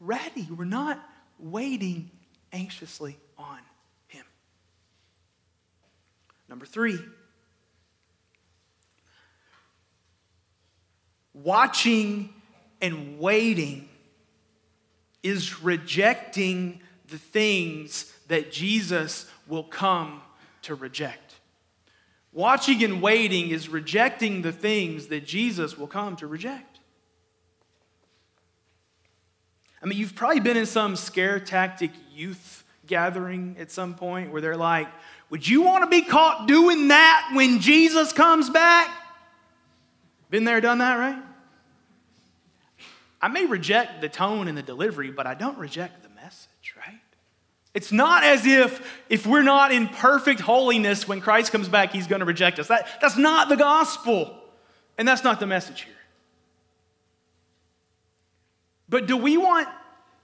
ready. 0.00 0.48
We're 0.50 0.64
not 0.64 1.02
waiting 1.38 2.10
anxiously 2.52 3.18
on 3.36 3.58
Him. 4.08 4.24
Number 6.48 6.64
three, 6.64 6.98
watching 11.34 12.32
and 12.80 13.18
waiting 13.18 13.88
is 15.22 15.60
rejecting 15.60 16.80
the 17.08 17.18
things 17.18 18.12
that 18.28 18.52
Jesus 18.52 19.28
will 19.48 19.64
come 19.64 20.22
to 20.62 20.74
reject. 20.74 21.25
Watching 22.36 22.84
and 22.84 23.00
waiting 23.00 23.48
is 23.48 23.70
rejecting 23.70 24.42
the 24.42 24.52
things 24.52 25.06
that 25.06 25.24
Jesus 25.24 25.78
will 25.78 25.86
come 25.86 26.16
to 26.16 26.26
reject. 26.26 26.80
I 29.82 29.86
mean, 29.86 29.98
you've 29.98 30.14
probably 30.14 30.40
been 30.40 30.58
in 30.58 30.66
some 30.66 30.96
scare 30.96 31.40
tactic 31.40 31.92
youth 32.12 32.62
gathering 32.86 33.56
at 33.58 33.70
some 33.70 33.94
point 33.94 34.32
where 34.32 34.42
they're 34.42 34.54
like, 34.54 34.86
Would 35.30 35.48
you 35.48 35.62
want 35.62 35.84
to 35.84 35.86
be 35.88 36.02
caught 36.02 36.46
doing 36.46 36.88
that 36.88 37.30
when 37.32 37.58
Jesus 37.60 38.12
comes 38.12 38.50
back? 38.50 38.90
Been 40.28 40.44
there, 40.44 40.60
done 40.60 40.76
that, 40.76 40.96
right? 40.96 41.22
I 43.22 43.28
may 43.28 43.46
reject 43.46 44.02
the 44.02 44.10
tone 44.10 44.46
and 44.46 44.58
the 44.58 44.62
delivery, 44.62 45.10
but 45.10 45.26
I 45.26 45.32
don't 45.32 45.56
reject? 45.56 46.05
It's 47.76 47.92
not 47.92 48.24
as 48.24 48.46
if 48.46 49.02
if 49.10 49.26
we're 49.26 49.42
not 49.42 49.70
in 49.70 49.88
perfect 49.88 50.40
holiness 50.40 51.06
when 51.06 51.20
Christ 51.20 51.52
comes 51.52 51.68
back, 51.68 51.92
he's 51.92 52.06
going 52.06 52.20
to 52.20 52.26
reject 52.26 52.58
us. 52.58 52.68
That, 52.68 52.88
that's 53.02 53.18
not 53.18 53.50
the 53.50 53.56
gospel. 53.56 54.34
And 54.96 55.06
that's 55.06 55.22
not 55.22 55.40
the 55.40 55.46
message 55.46 55.82
here. 55.82 55.92
But 58.88 59.06
do 59.06 59.18
we 59.18 59.36
want 59.36 59.68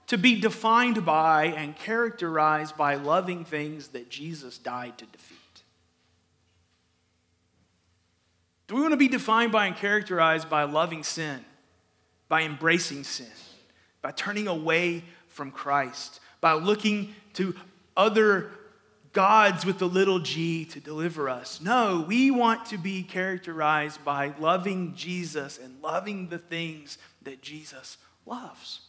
to 0.07 0.17
be 0.17 0.39
defined 0.41 1.05
by 1.05 1.45
and 1.45 1.75
characterized 1.75 2.75
by 2.75 2.95
loving 2.95 3.45
things 3.45 3.89
that 3.89 4.09
Jesus 4.09 4.57
died 4.57 4.97
to 4.97 5.05
defeat? 5.05 5.37
Do 8.65 8.73
we 8.73 8.81
want 8.81 8.93
to 8.93 8.97
be 8.97 9.09
defined 9.09 9.51
by 9.51 9.67
and 9.67 9.75
characterized 9.75 10.49
by 10.49 10.63
loving 10.63 11.03
sin, 11.03 11.45
by 12.29 12.41
embracing 12.41 13.03
sin, 13.03 13.27
by 14.01 14.09
turning 14.09 14.47
away 14.47 15.03
from 15.27 15.51
Christ, 15.51 16.19
by 16.43 16.51
looking 16.55 17.15
to 17.35 17.55
other 17.95 18.51
gods 19.13 19.65
with 19.65 19.79
the 19.79 19.87
little 19.87 20.19
g 20.19 20.65
to 20.65 20.81
deliver 20.81 21.29
us? 21.29 21.61
No, 21.61 22.03
we 22.05 22.31
want 22.31 22.65
to 22.65 22.77
be 22.77 23.01
characterized 23.01 24.03
by 24.03 24.33
loving 24.37 24.93
Jesus 24.93 25.57
and 25.57 25.81
loving 25.81 26.27
the 26.27 26.37
things 26.37 26.97
that 27.21 27.41
Jesus 27.41 27.97
loves. 28.25 28.81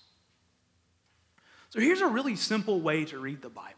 So 1.70 1.78
here's 1.78 2.00
a 2.00 2.08
really 2.08 2.34
simple 2.34 2.80
way 2.80 3.04
to 3.04 3.18
read 3.20 3.40
the 3.40 3.48
Bible. 3.48 3.70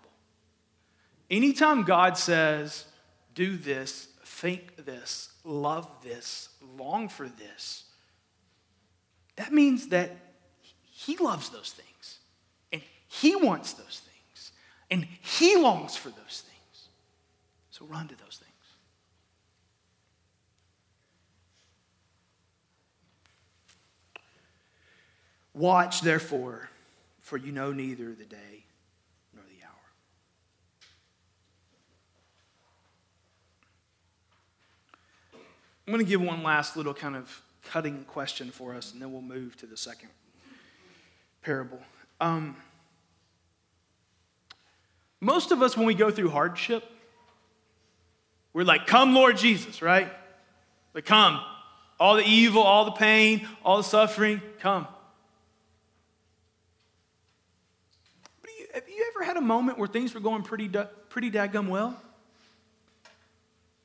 Anytime 1.31 1.83
God 1.83 2.17
says, 2.17 2.87
do 3.35 3.59
this, 3.59 4.09
think 4.25 4.87
this, 4.87 5.29
love 5.45 5.87
this, 6.03 6.49
long 6.79 7.11
for 7.11 7.29
this, 7.29 7.85
that 9.37 9.53
means 9.53 9.89
that 9.89 10.17
He 10.83 11.19
loves 11.19 11.51
those 11.51 11.73
things. 11.73 11.91
He 13.09 13.37
wants 13.37 13.73
those 13.75 14.03
things. 14.05 14.53
And 14.91 15.07
He 15.21 15.57
longs 15.57 15.97
for 15.97 16.09
those 16.09 16.45
things. 16.47 16.89
So 17.71 17.85
run 17.87 18.09
to 18.09 18.17
those 18.17 18.39
things. 18.39 18.53
Watch, 25.55 26.03
therefore, 26.03 26.69
for 27.21 27.39
you 27.39 27.51
know 27.51 27.73
neither 27.73 28.15
the 28.15 28.27
day 28.27 28.65
nor 29.35 29.43
the 29.45 29.65
hour. 29.65 29.71
I'm 35.87 35.93
going 35.93 36.05
to 36.05 36.09
give 36.09 36.21
one 36.21 36.43
last 36.43 36.77
little 36.77 36.93
kind 36.93 37.17
of 37.17 37.43
cutting 37.65 38.05
question 38.05 38.51
for 38.51 38.75
us, 38.75 38.93
and 38.93 39.01
then 39.01 39.13
we'll 39.13 39.23
move 39.23 39.57
to 39.57 39.67
the 39.67 39.79
second 39.79 40.11
parable. 41.43 41.81
Um, 42.21 42.57
most 45.21 45.53
of 45.53 45.63
us, 45.63 45.77
when 45.77 45.87
we 45.87 45.95
go 45.95 46.11
through 46.11 46.31
hardship, 46.31 46.85
we're 48.53 48.65
like, 48.65 48.87
Come, 48.87 49.15
Lord 49.15 49.37
Jesus, 49.37 49.83
right? 49.83 50.11
Like, 50.95 51.05
come. 51.05 51.41
All 51.99 52.17
the 52.17 52.25
evil, 52.25 52.63
all 52.63 52.85
the 52.85 52.93
pain, 52.93 53.47
all 53.65 53.79
the 53.79 53.83
suffering, 53.83 54.41
come. 54.61 54.87
But 58.43 58.51
you, 58.59 58.67
have 58.75 58.89
you 58.89 59.13
ever 59.15 59.25
had 59.25 59.37
a 59.37 59.43
moment 59.43 59.79
where 59.79 59.89
things 59.89 60.15
were 60.15 60.21
going 60.21 60.43
pretty, 60.43 60.71
pretty 61.09 61.31
daggum 61.31 61.69
well? 61.69 62.01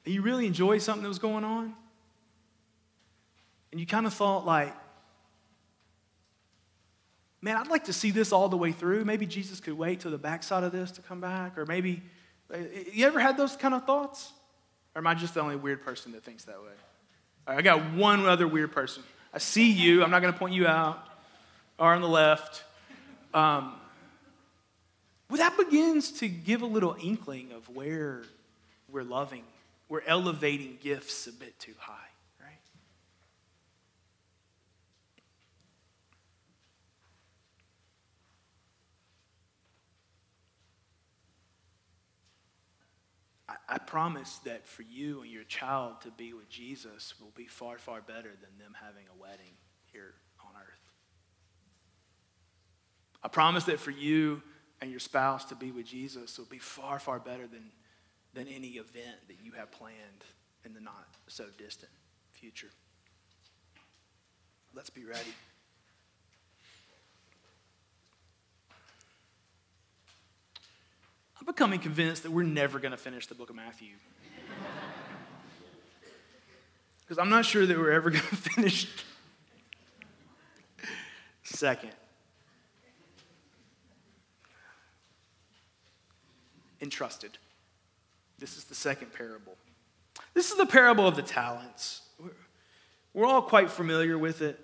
And 0.06 0.14
you 0.14 0.22
really 0.22 0.46
enjoyed 0.46 0.82
something 0.82 1.04
that 1.04 1.10
was 1.10 1.20
going 1.20 1.44
on? 1.44 1.74
And 3.72 3.80
you 3.80 3.86
kind 3.86 4.06
of 4.06 4.14
thought, 4.14 4.46
like, 4.46 4.74
man, 7.42 7.58
I'd 7.58 7.68
like 7.68 7.86
to 7.86 7.94
see 7.94 8.12
this 8.12 8.32
all 8.32 8.50
the 8.50 8.58
way 8.58 8.72
through. 8.72 9.04
Maybe 9.06 9.26
Jesus 9.26 9.60
could 9.60 9.74
wait 9.74 10.02
till 10.02 10.12
the 10.12 10.18
backside 10.18 10.64
of 10.64 10.72
this 10.72 10.92
to 10.92 11.02
come 11.02 11.20
back. 11.20 11.58
Or 11.58 11.66
maybe, 11.66 12.02
uh, 12.54 12.58
you 12.92 13.08
ever 13.08 13.20
had 13.20 13.38
those 13.38 13.56
kind 13.56 13.74
of 13.74 13.86
thoughts? 13.86 14.32
Or 14.96 15.00
am 15.00 15.08
I 15.08 15.16
just 15.16 15.34
the 15.34 15.42
only 15.42 15.56
weird 15.56 15.84
person 15.84 16.12
that 16.12 16.24
thinks 16.24 16.46
that 16.46 16.62
way? 16.62 16.74
I 17.48 17.62
got 17.62 17.94
one 17.94 18.26
other 18.26 18.48
weird 18.48 18.72
person. 18.72 19.04
I 19.34 19.40
see 19.40 19.72
you. 19.72 20.04
I'm 20.04 20.12
not 20.12 20.22
going 20.22 20.34
to 20.34 20.40
point 20.40 20.54
you 20.54 20.68
out. 20.68 21.04
Or 21.80 21.94
on 21.94 22.02
the 22.02 22.08
left. 22.08 22.64
Um, 23.34 23.74
well, 25.30 25.38
that 25.38 25.58
begins 25.58 26.12
to 26.20 26.28
give 26.28 26.62
a 26.62 26.66
little 26.66 26.96
inkling 27.02 27.54
of 27.54 27.68
where 27.70 28.24
we're 28.92 29.04
loving, 29.04 29.44
we're 29.88 30.04
elevating 30.06 30.78
gifts 30.82 31.28
a 31.28 31.32
bit 31.32 31.58
too 31.58 31.74
high. 31.80 32.11
I 43.72 43.78
promise 43.78 44.40
that 44.44 44.68
for 44.68 44.82
you 44.82 45.22
and 45.22 45.32
your 45.32 45.46
child 45.46 46.02
to 46.02 46.12
be 46.12 46.34
with 46.34 46.50
Jesus 46.50 47.14
will 47.22 47.32
be 47.38 47.46
far, 47.46 47.78
far 47.78 48.02
better 48.02 48.30
than 48.30 48.58
them 48.60 48.76
having 48.84 49.06
a 49.08 49.18
wedding 49.18 49.54
here 49.94 50.14
on 50.42 50.62
earth. 50.62 50.92
I 53.24 53.30
promise 53.30 53.64
that 53.66 53.80
for 53.80 53.92
you 53.92 54.44
and 54.82 54.92
your 54.92 55.00
spouse 55.00 55.46
to 55.46 55.56
be 55.56 55.72
with 55.72 55.86
Jesus 55.86 56.38
will 56.38 56.48
be 56.48 56.58
far, 56.58 57.00
far 57.00 57.18
better 57.18 57.48
than, 57.48 57.72
than 58.34 58.50
any 58.50 58.72
event 58.72 59.28
that 59.30 59.38
you 59.42 59.54
have 59.54 59.72
planned 59.72 60.26
in 60.66 60.74
the 60.74 60.82
not 60.82 61.08
so 61.28 61.46
distant 61.58 61.92
future. 62.34 62.72
Let's 64.74 64.90
be 64.90 65.06
ready. 65.06 65.34
I'm 71.42 71.46
becoming 71.48 71.80
convinced 71.80 72.22
that 72.22 72.32
we're 72.32 72.44
never 72.44 72.78
going 72.78 72.92
to 72.92 72.98
finish 72.98 73.26
the 73.26 73.34
book 73.34 73.50
of 73.50 73.56
Matthew. 73.56 73.90
Because 77.02 77.22
I'm 77.22 77.30
not 77.30 77.44
sure 77.44 77.66
that 77.66 77.78
we're 77.78 77.92
ever 77.92 78.10
going 78.10 78.24
to 78.30 78.36
finish. 78.38 78.88
Second, 81.44 81.92
entrusted. 86.80 87.38
This 88.40 88.56
is 88.56 88.64
the 88.64 88.76
second 88.76 89.12
parable. 89.12 89.58
This 90.34 90.52
is 90.52 90.58
the 90.58 90.66
parable 90.66 91.06
of 91.06 91.18
the 91.18 91.22
talents. 91.22 92.04
We're 93.14 93.26
all 93.26 93.42
quite 93.42 93.70
familiar 93.70 94.18
with 94.18 94.42
it. 94.42 94.58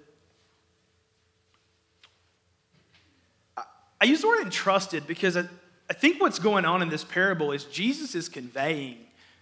I 4.00 4.06
use 4.06 4.22
the 4.22 4.28
word 4.28 4.40
entrusted 4.40 5.06
because 5.06 5.36
I 5.90 5.94
think 5.94 6.20
what's 6.20 6.40
going 6.40 6.66
on 6.66 6.82
in 6.82 6.90
this 6.90 7.04
parable 7.04 7.52
is 7.52 7.64
Jesus 7.66 8.14
is 8.14 8.28
conveying 8.30 8.98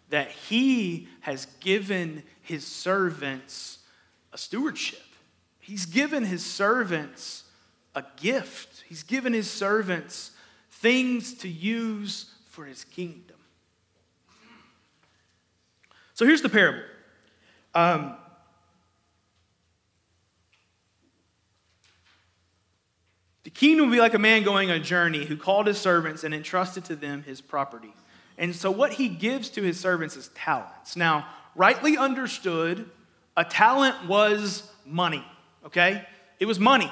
that 0.09 0.29
he 0.29 1.07
has 1.21 1.47
given 1.59 2.23
his 2.41 2.65
servants 2.65 3.79
a 4.31 4.37
stewardship. 4.37 5.01
He's 5.59 5.85
given 5.85 6.23
his 6.23 6.45
servants 6.45 7.43
a 7.95 8.03
gift. 8.17 8.83
He's 8.87 9.01
given 9.01 9.33
his 9.33 9.49
servants 9.49 10.31
things 10.69 11.33
to 11.35 11.49
use 11.49 12.31
for 12.49 12.65
his 12.65 12.83
kingdom. 12.83 13.37
So 16.13 16.25
here's 16.25 16.41
the 16.41 16.49
parable. 16.49 16.83
Um, 17.73 18.15
The 23.45 23.51
kingdom 23.51 23.85
will 23.85 23.93
be 23.93 24.01
like 24.01 24.15
a 24.15 24.19
man 24.19 24.41
going 24.41 24.71
on 24.71 24.77
a 24.77 24.79
journey 24.79 25.23
who 25.23 25.37
called 25.37 25.67
his 25.67 25.77
servants 25.77 26.23
and 26.23 26.33
entrusted 26.33 26.83
to 26.85 26.95
them 26.95 27.21
his 27.21 27.41
property. 27.41 27.93
And 28.39 28.55
so, 28.55 28.71
what 28.71 28.93
he 28.93 29.07
gives 29.07 29.49
to 29.49 29.61
his 29.61 29.79
servants 29.79 30.17
is 30.17 30.29
talents. 30.29 30.95
Now, 30.95 31.27
rightly 31.55 31.95
understood, 31.95 32.89
a 33.37 33.45
talent 33.45 34.07
was 34.07 34.67
money, 34.83 35.23
okay? 35.63 36.07
It 36.39 36.47
was 36.47 36.59
money. 36.59 36.91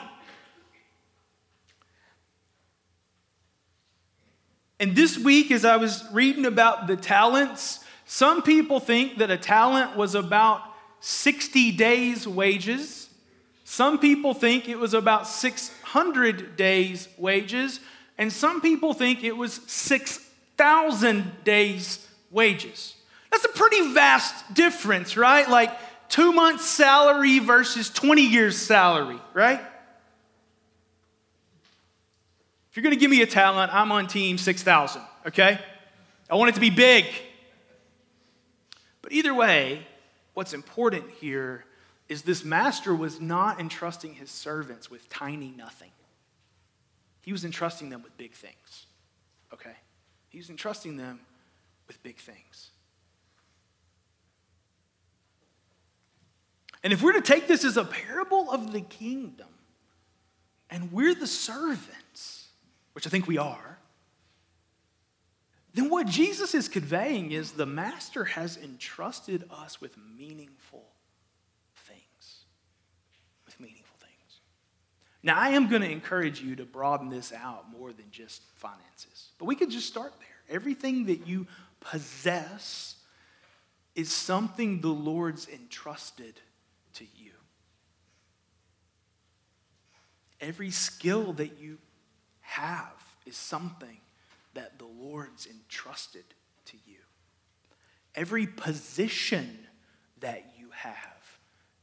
And 4.80 4.96
this 4.96 5.18
week, 5.18 5.50
as 5.50 5.66
I 5.66 5.78
was 5.78 6.04
reading 6.12 6.46
about 6.46 6.86
the 6.86 6.96
talents, 6.96 7.80
some 8.06 8.44
people 8.44 8.80
think 8.80 9.18
that 9.18 9.32
a 9.32 9.38
talent 9.38 9.98
was 9.98 10.14
about 10.14 10.62
60 11.00 11.72
days' 11.72 12.28
wages. 12.28 13.03
Some 13.74 13.98
people 13.98 14.36
think 14.36 14.70
it 14.70 14.78
was 14.78 14.94
about 14.94 15.28
600 15.28 16.56
days' 16.56 17.08
wages, 17.18 17.80
and 18.20 18.32
some 18.32 18.62
people 18.62 18.94
think 18.94 19.24
it 19.24 19.36
was 19.36 19.62
6,000 19.66 21.44
days' 21.44 22.08
wages. 22.30 22.94
That's 23.32 23.46
a 23.46 23.50
pretty 23.50 23.92
vast 23.96 24.54
difference, 24.54 25.18
right? 25.18 25.50
Like 25.50 25.72
two 26.08 26.32
months' 26.34 26.68
salary 26.68 27.40
versus 27.40 27.90
20 27.90 28.22
years' 28.22 28.60
salary, 28.60 29.20
right? 29.34 29.62
If 32.70 32.78
you're 32.78 32.84
gonna 32.84 32.96
give 32.96 33.10
me 33.10 33.24
a 33.24 33.26
talent, 33.26 33.74
I'm 33.74 33.92
on 33.92 34.06
team 34.06 34.38
6,000, 34.38 35.02
okay? 35.26 35.60
I 36.30 36.36
want 36.36 36.50
it 36.50 36.54
to 36.54 36.62
be 36.62 36.70
big. 36.70 37.06
But 39.02 39.14
either 39.14 39.34
way, 39.34 39.88
what's 40.36 40.54
important 40.54 41.10
here 41.20 41.66
is 42.10 42.24
this 42.24 42.44
master 42.44 42.94
was 42.94 43.22
not 43.22 43.60
entrusting 43.60 44.14
his 44.14 44.30
servants 44.30 44.90
with 44.92 45.10
tiny 45.10 45.52
nothing. 45.52 45.92
He 47.22 47.32
was 47.32 47.46
entrusting 47.46 47.90
them 47.90 48.04
with 48.04 48.16
big 48.18 48.34
things. 48.34 48.86
Okay? 49.54 49.76
He 50.30 50.38
was 50.38 50.50
entrusting 50.50 50.98
them 50.98 51.22
with 51.88 52.02
big 52.04 52.18
things. 52.18 52.72
And 56.84 56.92
if 56.92 57.02
we're 57.02 57.14
to 57.14 57.22
take 57.22 57.48
this 57.48 57.64
as 57.64 57.78
a 57.78 57.86
parable 57.86 58.52
of 58.52 58.74
the 58.74 58.82
kingdom, 58.82 59.48
and 60.70 60.92
we're 60.92 61.16
the 61.16 61.28
servants, 61.28 62.50
which 62.92 63.08
I 63.08 63.10
think 63.10 63.26
we 63.26 63.38
are, 63.38 63.80
then 65.74 65.90
what 65.90 66.08
Jesus 66.08 66.54
is 66.54 66.68
conveying 66.68 67.32
is 67.32 67.52
the 67.52 67.66
master 67.66 68.26
has 68.26 68.58
entrusted 68.58 69.46
us 69.50 69.80
with 69.80 69.96
meaningful. 70.18 70.84
With 73.58 73.68
meaningful 73.68 73.96
things. 74.00 74.40
Now, 75.22 75.38
I 75.38 75.50
am 75.50 75.70
going 75.70 75.82
to 75.82 75.92
encourage 75.92 76.42
you 76.42 76.56
to 76.58 76.66
broaden 76.66 77.10
this 77.10 77.32
out 77.32 77.72
more 77.72 77.94
than 77.94 78.06
just 78.12 78.42
finances, 78.56 79.30
but 79.38 79.46
we 79.46 79.56
could 79.56 79.70
just 79.70 79.88
start 79.88 80.14
there. 80.20 80.56
Everything 80.56 81.06
that 81.06 81.28
you 81.28 81.48
possess 81.80 82.96
is 83.96 84.12
something 84.12 84.82
the 84.82 84.88
Lord's 84.88 85.48
entrusted 85.48 86.40
to 86.96 87.06
you. 87.16 87.32
Every 90.42 90.72
skill 90.72 91.34
that 91.34 91.60
you 91.60 91.78
have 92.42 93.16
is 93.26 93.38
something 93.38 93.98
that 94.56 94.78
the 94.78 94.86
Lord's 94.86 95.48
entrusted 95.48 96.26
to 96.66 96.78
you. 96.86 96.98
Every 98.16 98.46
position 98.48 99.60
that 100.20 100.54
you 100.58 100.70
have 100.72 101.13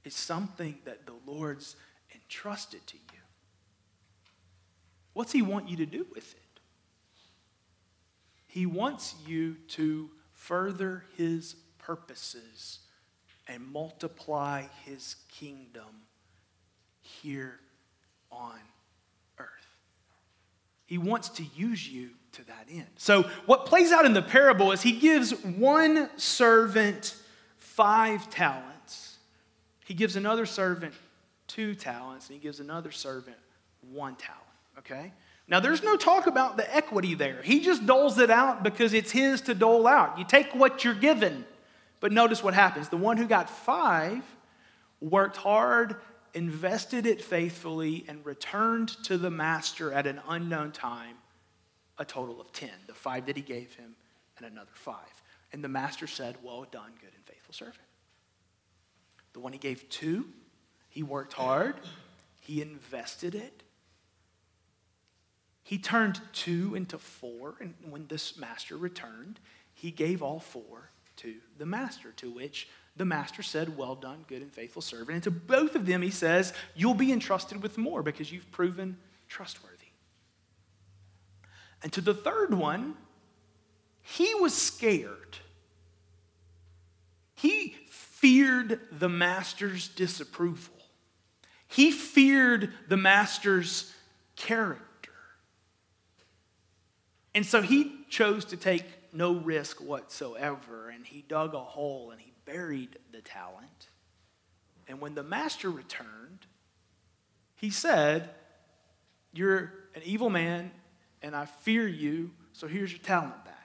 is 0.05 0.15
something 0.15 0.79
that 0.85 1.07
the 1.07 1.15
Lord's 1.27 1.77
entrusted 2.15 2.87
to 2.87 2.97
you. 2.97 3.21
What's 5.13 5.33
He 5.33 5.43
want 5.43 5.69
you 5.69 5.77
to 5.79 5.87
do 5.87 6.07
with 6.15 6.35
it? 6.35 6.61
He 8.47 8.67
wants 8.67 9.15
you 9.27 9.57
to 9.69 10.11
further 10.33 11.05
His 11.17 11.55
purposes 11.79 12.81
and 13.47 13.67
multiply 13.73 14.65
His 14.85 15.17
kingdom 15.29 16.03
here 17.01 17.59
on 18.31 18.59
earth. 19.39 19.49
He 20.87 20.99
wants 20.99 21.29
to 21.31 21.45
use 21.55 21.89
you 21.89 22.11
to 22.33 22.45
that 22.47 22.67
end. 22.71 22.87
So, 22.97 23.25
what 23.47 23.67
plays 23.67 23.93
out 23.93 24.05
in 24.05 24.13
the 24.13 24.23
parable 24.23 24.73
is 24.73 24.83
he 24.83 24.93
gives 24.93 25.33
one 25.45 26.11
servant 26.17 27.17
five 27.59 28.31
talents, 28.31 28.70
he 29.91 29.95
gives 29.95 30.15
another 30.15 30.47
servant 30.47 30.95
two 31.49 31.75
talents, 31.75 32.29
and 32.29 32.39
he 32.39 32.41
gives 32.41 32.61
another 32.61 32.93
servant 32.93 33.37
one 33.91 34.15
talent. 34.15 34.41
Okay? 34.79 35.13
Now, 35.49 35.59
there's 35.59 35.83
no 35.83 35.97
talk 35.97 36.29
about 36.29 36.57
the 36.57 36.73
equity 36.73 37.15
there. 37.15 37.43
He 37.43 37.59
just 37.59 37.87
doles 37.87 38.17
it 38.21 38.31
out 38.31 38.63
because 38.63 38.93
it's 38.93 39.11
his 39.11 39.41
to 39.41 39.53
dole 39.53 39.89
out. 39.89 40.17
You 40.17 40.25
take 40.25 40.55
what 40.55 40.85
you're 40.85 40.95
given. 40.95 41.45
But 41.99 42.13
notice 42.13 42.41
what 42.41 42.55
happens. 42.55 42.89
The 42.89 42.99
one 42.99 43.17
who 43.17 43.27
got 43.27 43.51
five 43.51 44.23
worked 45.01 45.39
hard, 45.39 45.97
invested 46.35 47.05
it 47.05 47.21
faithfully, 47.21 48.05
and 48.07 48.25
returned 48.25 48.91
to 49.07 49.19
the 49.19 49.29
master 49.29 49.93
at 49.93 50.07
an 50.07 50.21
unknown 50.29 50.71
time 50.71 51.17
a 51.99 52.05
total 52.05 52.41
of 52.41 52.53
10, 52.53 52.71
the 52.87 52.95
five 52.95 53.27
that 53.27 53.35
he 53.35 53.43
gave 53.43 53.75
him 53.75 53.97
and 54.37 54.47
another 54.47 54.71
five. 54.73 55.23
And 55.53 55.65
the 55.65 55.69
master 55.69 56.07
said, 56.07 56.37
Well 56.45 56.65
done, 56.71 56.93
good 57.01 57.11
and 57.13 57.25
faithful 57.27 57.55
servant. 57.55 57.90
The 59.33 59.41
one 59.41 59.53
he 59.53 59.59
gave 59.59 59.89
two, 59.89 60.27
he 60.89 61.03
worked 61.03 61.35
hard, 61.35 61.77
he 62.41 62.61
invested 62.61 63.35
it. 63.35 63.63
He 65.63 65.79
turned 65.79 66.21
two 66.33 66.75
into 66.75 66.99
four, 66.99 67.55
and 67.61 67.75
when 67.89 68.07
this 68.09 68.37
master 68.37 68.77
returned, 68.77 69.39
he 69.73 69.91
gave 69.91 70.23
all 70.23 70.41
four 70.41 70.91
to 71.17 71.37
the 71.59 71.67
master, 71.67 72.13
to 72.17 72.31
which 72.31 72.69
the 72.97 73.05
master 73.05 73.43
said, 73.43 73.77
Well 73.77 73.95
done, 73.95 74.25
good 74.27 74.43
and 74.43 74.53
faithful 74.53 74.83
servant. 74.83 75.11
And 75.11 75.23
to 75.25 75.31
both 75.31 75.77
of 75.77 75.87
them, 75.87 76.03
he 76.03 76.11
says, 76.11 76.53
You'll 76.75 76.95
be 76.95 77.13
entrusted 77.13 77.63
with 77.63 77.79
more 77.79 78.03
because 78.03 78.33
you've 78.33 78.51
proven 78.51 78.97
trustworthy. 79.29 79.77
And 81.83 81.93
to 81.93 82.01
the 82.01 82.15
third 82.15 82.53
one, 82.53 82.95
he 84.03 84.35
was 84.35 84.55
scared. 84.55 85.39
He 87.35 87.77
feared 88.21 88.81
the 88.93 89.09
master's 89.09 89.89
disapproval. 89.89 90.75
He 91.67 91.91
feared 91.91 92.73
the 92.89 92.97
master's 92.97 93.93
character. 94.37 95.13
And 97.35 97.47
so 97.47 97.63
he 97.63 97.93
chose 98.11 98.45
to 98.47 98.57
take 98.57 98.85
no 99.13 99.35
risk 99.35 99.81
whatsoever, 99.81 100.91
and 100.91 101.07
he 101.07 101.25
dug 101.27 101.55
a 101.55 101.61
hole 101.61 102.11
and 102.11 102.21
he 102.21 102.33
buried 102.45 102.99
the 103.13 103.21
talent. 103.21 103.89
And 104.87 105.01
when 105.01 105.15
the 105.15 105.23
master 105.23 105.71
returned, 105.71 106.47
he 107.55 107.71
said, 107.71 108.31
You're 109.33 109.73
an 109.95 110.03
evil 110.05 110.31
man 110.31 110.73
and 111.23 111.35
I 111.35 111.47
fear 111.47 111.87
you, 111.87 112.33
so 112.53 112.67
here's 112.67 112.91
your 112.91 113.01
talent 113.01 113.45
back. 113.45 113.60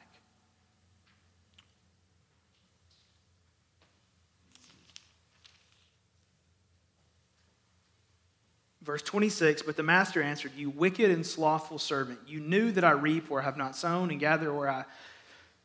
Verse 8.86 9.02
26 9.02 9.64
But 9.64 9.76
the 9.76 9.84
master 9.84 10.22
answered, 10.22 10.52
You 10.56 10.70
wicked 10.70 11.12
and 11.12 11.26
slothful 11.26 11.80
servant, 11.80 12.20
you 12.28 12.40
knew 12.40 12.72
that 12.72 12.84
I 12.84 12.92
reap 12.92 13.30
where 13.30 13.42
I 13.42 13.46
have 13.46 13.58
not 13.58 13.76
sown 13.76 14.12
and 14.12 14.20
gather 14.20 14.54
where 14.54 14.70
I 14.70 14.86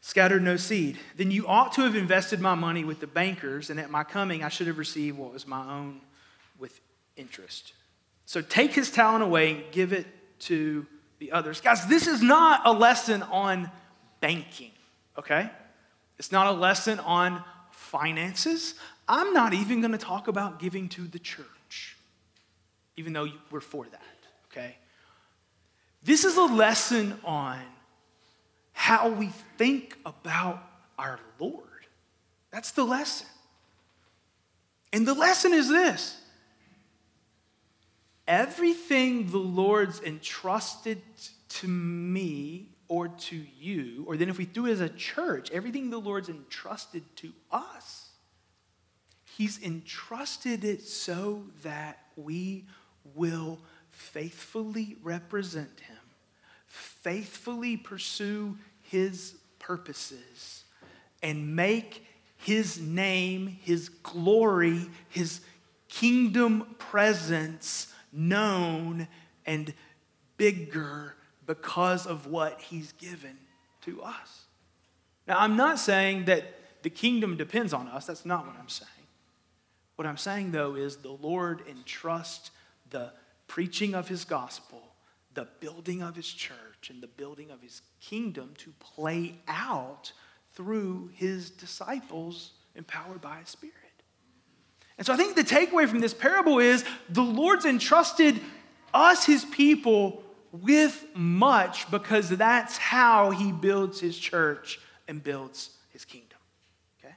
scattered 0.00 0.42
no 0.42 0.56
seed. 0.56 0.98
Then 1.16 1.30
you 1.30 1.46
ought 1.46 1.72
to 1.74 1.82
have 1.82 1.94
invested 1.94 2.40
my 2.40 2.54
money 2.54 2.84
with 2.84 3.00
the 3.00 3.06
bankers, 3.06 3.68
and 3.70 3.78
at 3.78 3.90
my 3.90 4.02
coming 4.02 4.42
I 4.42 4.48
should 4.48 4.66
have 4.66 4.78
received 4.78 5.18
what 5.18 5.32
was 5.32 5.46
my 5.46 5.70
own 5.70 6.00
with 6.58 6.80
interest. 7.16 7.74
So 8.24 8.40
take 8.40 8.72
his 8.72 8.90
talent 8.90 9.22
away 9.22 9.52
and 9.52 9.64
give 9.72 9.92
it 9.92 10.06
to 10.40 10.86
the 11.18 11.32
others. 11.32 11.60
Guys, 11.60 11.86
this 11.86 12.06
is 12.06 12.22
not 12.22 12.62
a 12.64 12.72
lesson 12.72 13.22
on 13.24 13.70
banking, 14.20 14.70
okay? 15.18 15.50
It's 16.18 16.32
not 16.32 16.46
a 16.46 16.52
lesson 16.52 16.98
on 17.00 17.44
finances. 17.70 18.74
I'm 19.06 19.34
not 19.34 19.52
even 19.52 19.80
going 19.80 19.92
to 19.92 19.98
talk 19.98 20.28
about 20.28 20.60
giving 20.60 20.88
to 20.90 21.02
the 21.02 21.18
church, 21.18 21.46
even 23.00 23.14
though 23.14 23.28
we're 23.50 23.60
for 23.60 23.86
that, 23.86 24.26
okay? 24.52 24.76
This 26.02 26.26
is 26.26 26.36
a 26.36 26.44
lesson 26.44 27.18
on 27.24 27.58
how 28.74 29.08
we 29.08 29.30
think 29.56 29.96
about 30.04 30.62
our 30.98 31.18
Lord. 31.38 31.64
That's 32.50 32.72
the 32.72 32.84
lesson. 32.84 33.26
And 34.92 35.08
the 35.08 35.14
lesson 35.14 35.54
is 35.54 35.70
this 35.70 36.20
everything 38.28 39.30
the 39.30 39.38
Lord's 39.38 40.02
entrusted 40.02 41.00
to 41.48 41.68
me 41.68 42.68
or 42.86 43.08
to 43.08 43.42
you, 43.58 44.04
or 44.06 44.18
then 44.18 44.28
if 44.28 44.36
we 44.36 44.44
do 44.44 44.66
it 44.66 44.72
as 44.72 44.80
a 44.80 44.90
church, 44.90 45.50
everything 45.52 45.88
the 45.88 45.98
Lord's 45.98 46.28
entrusted 46.28 47.02
to 47.16 47.32
us, 47.50 48.10
He's 49.38 49.62
entrusted 49.62 50.64
it 50.64 50.82
so 50.82 51.44
that 51.62 51.98
we 52.14 52.66
will 53.14 53.58
faithfully 53.90 54.96
represent 55.02 55.80
Him, 55.80 55.96
faithfully 56.66 57.76
pursue 57.76 58.56
His 58.82 59.36
purposes, 59.58 60.64
and 61.22 61.54
make 61.54 62.06
His 62.36 62.80
name, 62.80 63.58
His 63.62 63.88
glory, 63.88 64.88
His 65.08 65.40
kingdom 65.88 66.74
presence 66.78 67.92
known 68.12 69.08
and 69.46 69.72
bigger 70.36 71.14
because 71.46 72.06
of 72.06 72.26
what 72.28 72.60
he's 72.60 72.92
given 72.92 73.36
to 73.82 74.00
us. 74.02 74.44
Now, 75.26 75.38
I'm 75.38 75.56
not 75.56 75.78
saying 75.78 76.26
that 76.26 76.44
the 76.82 76.90
kingdom 76.90 77.36
depends 77.36 77.72
on 77.74 77.88
us. 77.88 78.06
That's 78.06 78.24
not 78.24 78.46
what 78.46 78.56
I'm 78.56 78.68
saying. 78.68 78.88
What 79.96 80.06
I'm 80.06 80.16
saying, 80.16 80.52
though, 80.52 80.76
is 80.76 80.96
the 80.96 81.10
Lord 81.10 81.62
entrusts 81.68 82.52
the 82.90 83.12
preaching 83.46 83.94
of 83.94 84.08
his 84.08 84.24
gospel, 84.24 84.82
the 85.34 85.48
building 85.60 86.02
of 86.02 86.16
his 86.16 86.28
church, 86.28 86.90
and 86.90 87.02
the 87.02 87.06
building 87.06 87.50
of 87.50 87.60
his 87.60 87.82
kingdom 88.00 88.54
to 88.58 88.72
play 88.78 89.34
out 89.48 90.12
through 90.54 91.10
his 91.14 91.50
disciples 91.50 92.52
empowered 92.74 93.20
by 93.20 93.38
his 93.38 93.48
Spirit. 93.48 93.74
And 94.98 95.06
so 95.06 95.14
I 95.14 95.16
think 95.16 95.34
the 95.34 95.42
takeaway 95.42 95.88
from 95.88 96.00
this 96.00 96.12
parable 96.12 96.58
is 96.58 96.84
the 97.08 97.22
Lord's 97.22 97.64
entrusted 97.64 98.40
us, 98.92 99.24
his 99.24 99.44
people, 99.46 100.22
with 100.52 101.06
much 101.14 101.90
because 101.90 102.28
that's 102.28 102.76
how 102.76 103.30
he 103.30 103.52
builds 103.52 104.00
his 104.00 104.18
church 104.18 104.80
and 105.08 105.22
builds 105.22 105.70
his 105.90 106.04
kingdom. 106.04 106.38
Okay? 106.98 107.14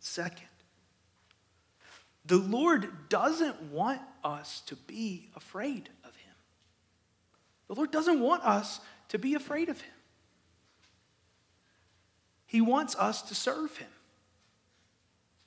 Second, 0.00 0.48
the 2.30 2.38
Lord 2.38 2.88
doesn't 3.08 3.60
want 3.72 4.00
us 4.22 4.62
to 4.66 4.76
be 4.76 5.30
afraid 5.34 5.90
of 6.04 6.14
him. 6.14 6.34
The 7.66 7.74
Lord 7.74 7.90
doesn't 7.90 8.20
want 8.20 8.44
us 8.44 8.78
to 9.08 9.18
be 9.18 9.34
afraid 9.34 9.68
of 9.68 9.80
him. 9.80 9.92
He 12.46 12.60
wants 12.60 12.94
us 12.94 13.22
to 13.22 13.34
serve 13.34 13.76
him. 13.78 13.90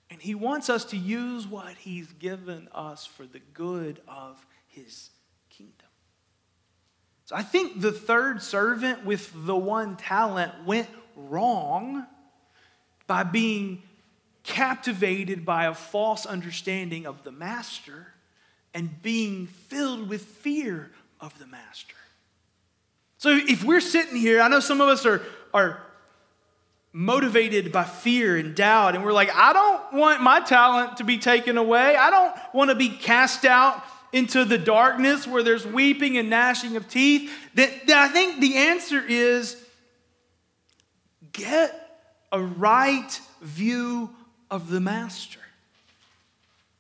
And 0.10 0.22
he 0.22 0.36
wants 0.36 0.70
us 0.70 0.84
to 0.86 0.98
use 0.98 1.48
what 1.48 1.74
he's 1.78 2.12
given 2.12 2.68
us 2.74 3.06
for 3.06 3.26
the 3.26 3.40
good 3.54 4.02
of 4.06 4.46
his 4.68 5.10
kingdom. 5.50 5.88
So 7.24 7.38
I 7.38 7.44
think 7.44 7.80
the 7.80 7.94
third 7.94 8.42
servant 8.42 9.06
with 9.06 9.32
the 9.34 9.56
one 9.56 9.96
talent 9.96 10.66
went 10.66 10.90
wrong 11.16 12.06
by 13.08 13.24
being 13.24 13.84
captivated 14.44 15.46
by 15.46 15.66
a 15.66 15.74
false 15.74 16.26
understanding 16.26 17.06
of 17.08 17.24
the 17.24 17.32
master 17.32 18.08
and 18.74 19.02
being 19.02 19.48
filled 19.48 20.10
with 20.10 20.22
fear 20.22 20.92
of 21.20 21.38
the 21.40 21.48
master. 21.48 21.96
So 23.18 23.40
if 23.48 23.64
we're 23.64 23.80
sitting 23.80 24.18
here, 24.18 24.42
I 24.42 24.50
know 24.50 24.60
some 24.60 24.82
of 24.82 24.90
us 24.90 25.06
are, 25.06 25.22
are 25.54 25.82
motivated 26.92 27.72
by 27.72 27.86
fear 27.86 28.36
and 28.38 28.54
doubt, 28.54 28.96
and 28.96 29.04
we're 29.06 29.14
like, 29.14 29.34
I 29.34 29.54
don't 29.54 29.94
want 29.94 30.22
my 30.22 30.42
talent 30.42 30.98
to 30.98 31.04
be 31.04 31.18
taken 31.18 31.58
away. 31.58 31.96
I 31.96 32.10
don't 32.10 32.36
want 32.54 32.70
to 32.70 32.76
be 32.76 32.90
cast 32.90 33.46
out 33.46 33.82
into 34.12 34.46
the 34.46 34.60
darkness 34.60 35.26
where 35.26 35.42
there's 35.42 35.66
weeping 35.66 36.18
and 36.18 36.30
gnashing 36.30 36.76
of 36.76 36.88
teeth, 36.88 37.32
that, 37.56 37.88
that 37.88 37.98
I 37.98 38.08
think 38.10 38.40
the 38.40 38.58
answer 38.58 39.04
is 39.04 39.58
get 41.32 41.80
a 42.32 42.40
right 42.40 43.20
view 43.42 44.10
of 44.54 44.70
the 44.70 44.80
Master. 44.80 45.40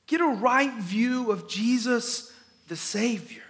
Get 0.06 0.22
a 0.22 0.28
right 0.28 0.74
view 0.76 1.32
of 1.32 1.48
Jesus 1.48 2.32
the 2.68 2.76
Savior. 2.76 3.42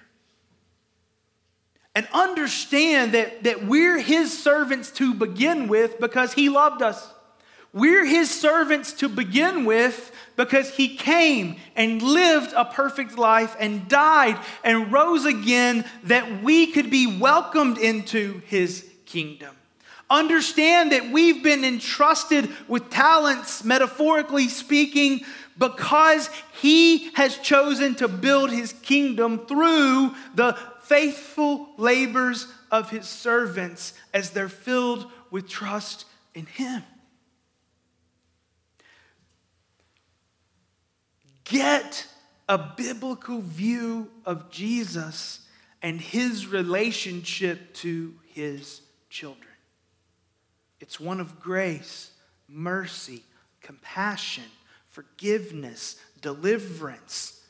And 1.94 2.08
understand 2.14 3.14
that, 3.16 3.44
that 3.44 3.66
we're 3.66 4.00
His 4.00 4.36
servants 4.36 4.92
to 4.92 5.14
begin 5.14 5.68
with 5.68 6.00
because 6.00 6.32
He 6.32 6.48
loved 6.48 6.82
us. 6.82 7.06
We're 7.74 8.06
His 8.06 8.32
servants 8.32 8.94
to 8.94 9.10
begin 9.10 9.66
with 9.66 10.12
because 10.38 10.74
he 10.74 10.96
came 10.96 11.58
and 11.76 12.02
lived 12.02 12.54
a 12.56 12.66
perfect 12.66 13.18
life 13.18 13.56
and 13.60 13.88
died 13.90 14.40
and 14.64 14.92
rose 14.92 15.26
again 15.26 15.86
that 16.04 16.42
we 16.42 16.68
could 16.68 16.90
be 16.90 17.20
welcomed 17.20 17.78
into 17.78 18.42
his 18.46 18.90
kingdom. 19.06 19.56
Understand 20.10 20.92
that 20.92 21.12
we've 21.12 21.44
been 21.44 21.64
entrusted 21.64 22.50
with 22.68 22.90
talents, 22.90 23.64
metaphorically 23.64 24.48
speaking, 24.48 25.22
because 25.58 26.30
he 26.62 27.12
has 27.14 27.38
chosen 27.38 27.96
to 27.96 28.08
build 28.08 28.52
his 28.52 28.74
kingdom 28.74 29.46
through 29.46 30.14
the 30.36 30.58
faithful 30.84 31.70
labors 31.78 32.48
of 32.72 32.90
his 32.90 33.08
servants 33.08 33.94
as 34.14 34.32
they're 34.32 34.50
filled 34.50 35.10
with 35.32 35.48
trust 35.48 36.06
in 36.36 36.46
him. 36.46 36.84
get 41.54 42.08
a 42.48 42.58
biblical 42.58 43.40
view 43.40 44.10
of 44.26 44.50
Jesus 44.50 45.42
and 45.82 46.00
his 46.00 46.48
relationship 46.48 47.74
to 47.76 48.14
his 48.28 48.82
children. 49.10 49.53
It's 50.84 51.00
one 51.00 51.22
of 51.22 51.40
grace, 51.40 52.12
mercy, 52.50 53.24
compassion, 53.62 54.44
forgiveness, 54.90 55.96
deliverance, 56.22 57.42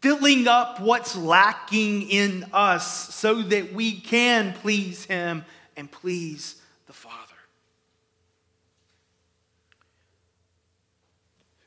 filling 0.00 0.48
up 0.48 0.80
what's 0.80 1.14
lacking 1.14 2.08
in 2.08 2.46
us 2.54 3.14
so 3.14 3.42
that 3.42 3.74
we 3.74 4.00
can 4.00 4.54
please 4.54 5.04
him 5.04 5.44
and 5.76 5.92
please 5.92 6.62
the 6.86 6.94
Father. 6.94 7.18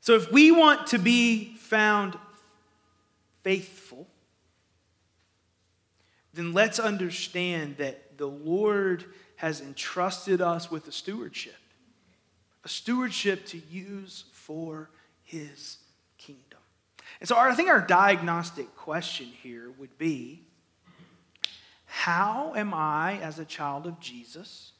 So 0.02 0.16
if 0.16 0.32
we 0.32 0.50
want 0.50 0.88
to 0.88 0.98
be 0.98 1.54
found 1.58 2.18
faithful, 3.44 4.08
then 6.34 6.52
let's 6.52 6.80
understand 6.80 7.78
that 7.78 8.18
the 8.18 8.26
Lord 8.26 9.06
has 9.38 9.62
entrusted 9.62 10.42
us 10.42 10.72
with 10.72 10.88
a 10.88 10.92
stewardship, 10.92 11.56
a 12.64 12.70
stewardship 12.70 13.46
to 13.48 13.62
use 13.70 14.26
for 14.32 14.90
his 15.24 15.78
kingdom. 16.18 16.60
And 17.20 17.28
so 17.28 17.38
I 17.38 17.54
think 17.54 17.70
our 17.70 17.82
diagnostic 17.82 18.76
question 18.76 19.28
here 19.28 19.70
would 19.78 19.98
be 19.98 20.42
how 21.86 22.54
am 22.56 22.74
I, 22.74 23.20
as 23.20 23.40
a 23.40 23.46
child 23.46 23.88
of 23.88 24.00
Jesus, 24.00 24.74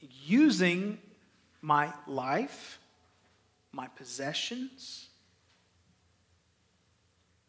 using 0.00 0.98
my 1.60 1.92
life? 2.06 2.78
my 3.74 3.88
possessions, 3.88 5.08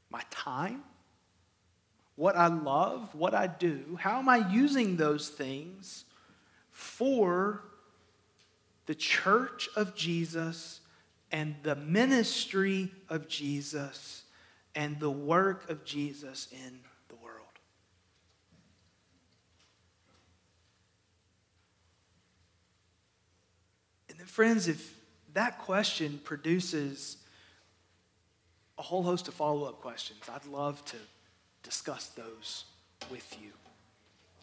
my 0.09 0.21
time, 0.31 0.83
what 2.15 2.35
I 2.35 2.47
love, 2.47 3.13
what 3.13 3.33
I 3.33 3.47
do, 3.47 3.97
how 3.99 4.19
am 4.19 4.29
I 4.29 4.37
using 4.49 4.97
those 4.97 5.29
things 5.29 6.05
for 6.71 7.63
the 8.85 8.95
church 8.95 9.67
of 9.75 9.95
Jesus 9.95 10.79
and 11.31 11.55
the 11.63 11.75
ministry 11.75 12.91
of 13.09 13.27
Jesus 13.27 14.23
and 14.75 14.99
the 14.99 15.09
work 15.09 15.69
of 15.69 15.83
Jesus 15.83 16.47
in 16.51 16.79
the 17.09 17.15
world? 17.15 17.59
And 24.09 24.19
then, 24.19 24.27
friends, 24.27 24.67
if 24.67 24.95
that 25.33 25.59
question 25.59 26.21
produces 26.23 27.17
a 28.77 28.81
whole 28.81 29.03
host 29.03 29.27
of 29.27 29.33
follow 29.33 29.67
up 29.67 29.81
questions. 29.81 30.19
I'd 30.33 30.45
love 30.45 30.83
to 30.85 30.97
discuss 31.65 32.07
those 32.09 32.65
with 33.09 33.37
you. 33.41 33.51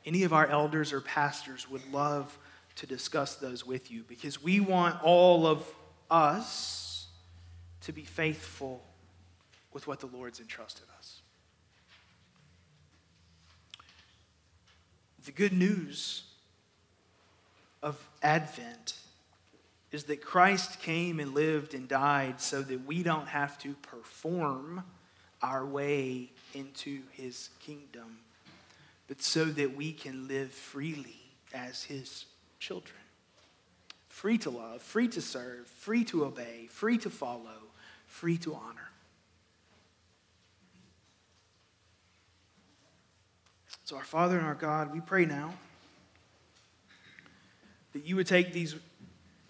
Any 0.04 0.24
of 0.24 0.32
our 0.32 0.46
elders 0.46 0.92
or 0.92 1.00
pastors 1.00 1.70
would 1.70 1.92
love 1.92 2.36
to 2.76 2.86
discuss 2.86 3.36
those 3.36 3.64
with 3.64 3.90
you 3.90 4.02
because 4.08 4.42
we 4.42 4.58
want 4.58 5.02
all 5.04 5.46
of 5.46 5.64
us 6.10 7.06
to 7.82 7.92
be 7.92 8.02
faithful 8.02 8.82
with 9.72 9.86
what 9.86 10.00
the 10.00 10.06
Lord's 10.06 10.40
entrusted 10.40 10.86
us. 10.98 11.20
The 15.24 15.32
good 15.32 15.52
news 15.52 16.24
of 17.82 17.96
Advent 18.22 18.94
is 19.92 20.04
that 20.04 20.20
Christ 20.20 20.80
came 20.80 21.20
and 21.20 21.34
lived 21.34 21.74
and 21.74 21.86
died 21.86 22.40
so 22.40 22.62
that 22.62 22.84
we 22.84 23.04
don't 23.04 23.28
have 23.28 23.58
to 23.58 23.74
perform 23.74 24.82
our 25.42 25.64
way 25.64 26.32
into 26.54 27.02
his 27.12 27.50
kingdom, 27.60 28.18
but 29.08 29.22
so 29.22 29.44
that 29.44 29.76
we 29.76 29.92
can 29.92 30.28
live 30.28 30.50
freely 30.52 31.20
as 31.52 31.84
his 31.84 32.26
children. 32.58 32.98
Free 34.08 34.38
to 34.38 34.50
love, 34.50 34.82
free 34.82 35.08
to 35.08 35.20
serve, 35.20 35.66
free 35.66 36.04
to 36.04 36.24
obey, 36.24 36.68
free 36.70 36.98
to 36.98 37.10
follow, 37.10 37.68
free 38.06 38.38
to 38.38 38.54
honor. 38.54 38.90
So, 43.84 43.96
our 43.96 44.04
Father 44.04 44.38
and 44.38 44.46
our 44.46 44.54
God, 44.54 44.92
we 44.92 45.00
pray 45.00 45.24
now 45.24 45.54
that 47.92 48.06
you 48.06 48.16
would 48.16 48.26
take 48.26 48.52
these 48.52 48.76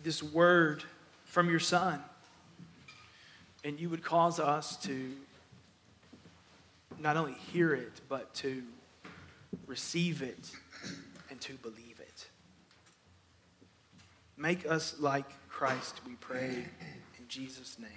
this 0.02 0.22
word 0.22 0.82
from 1.24 1.48
your 1.48 1.60
Son. 1.60 2.00
And 3.64 3.78
you 3.78 3.88
would 3.88 4.02
cause 4.02 4.40
us 4.40 4.76
to 4.78 5.12
not 7.02 7.16
only 7.16 7.34
hear 7.52 7.74
it, 7.74 8.00
but 8.08 8.32
to 8.34 8.62
receive 9.66 10.22
it 10.22 10.50
and 11.30 11.40
to 11.40 11.54
believe 11.54 11.98
it. 11.98 12.28
Make 14.36 14.64
us 14.66 14.94
like 15.00 15.26
Christ 15.48 16.00
we 16.06 16.12
pray 16.14 16.64
in 17.18 17.28
Jesus' 17.28 17.78
name. 17.78 17.90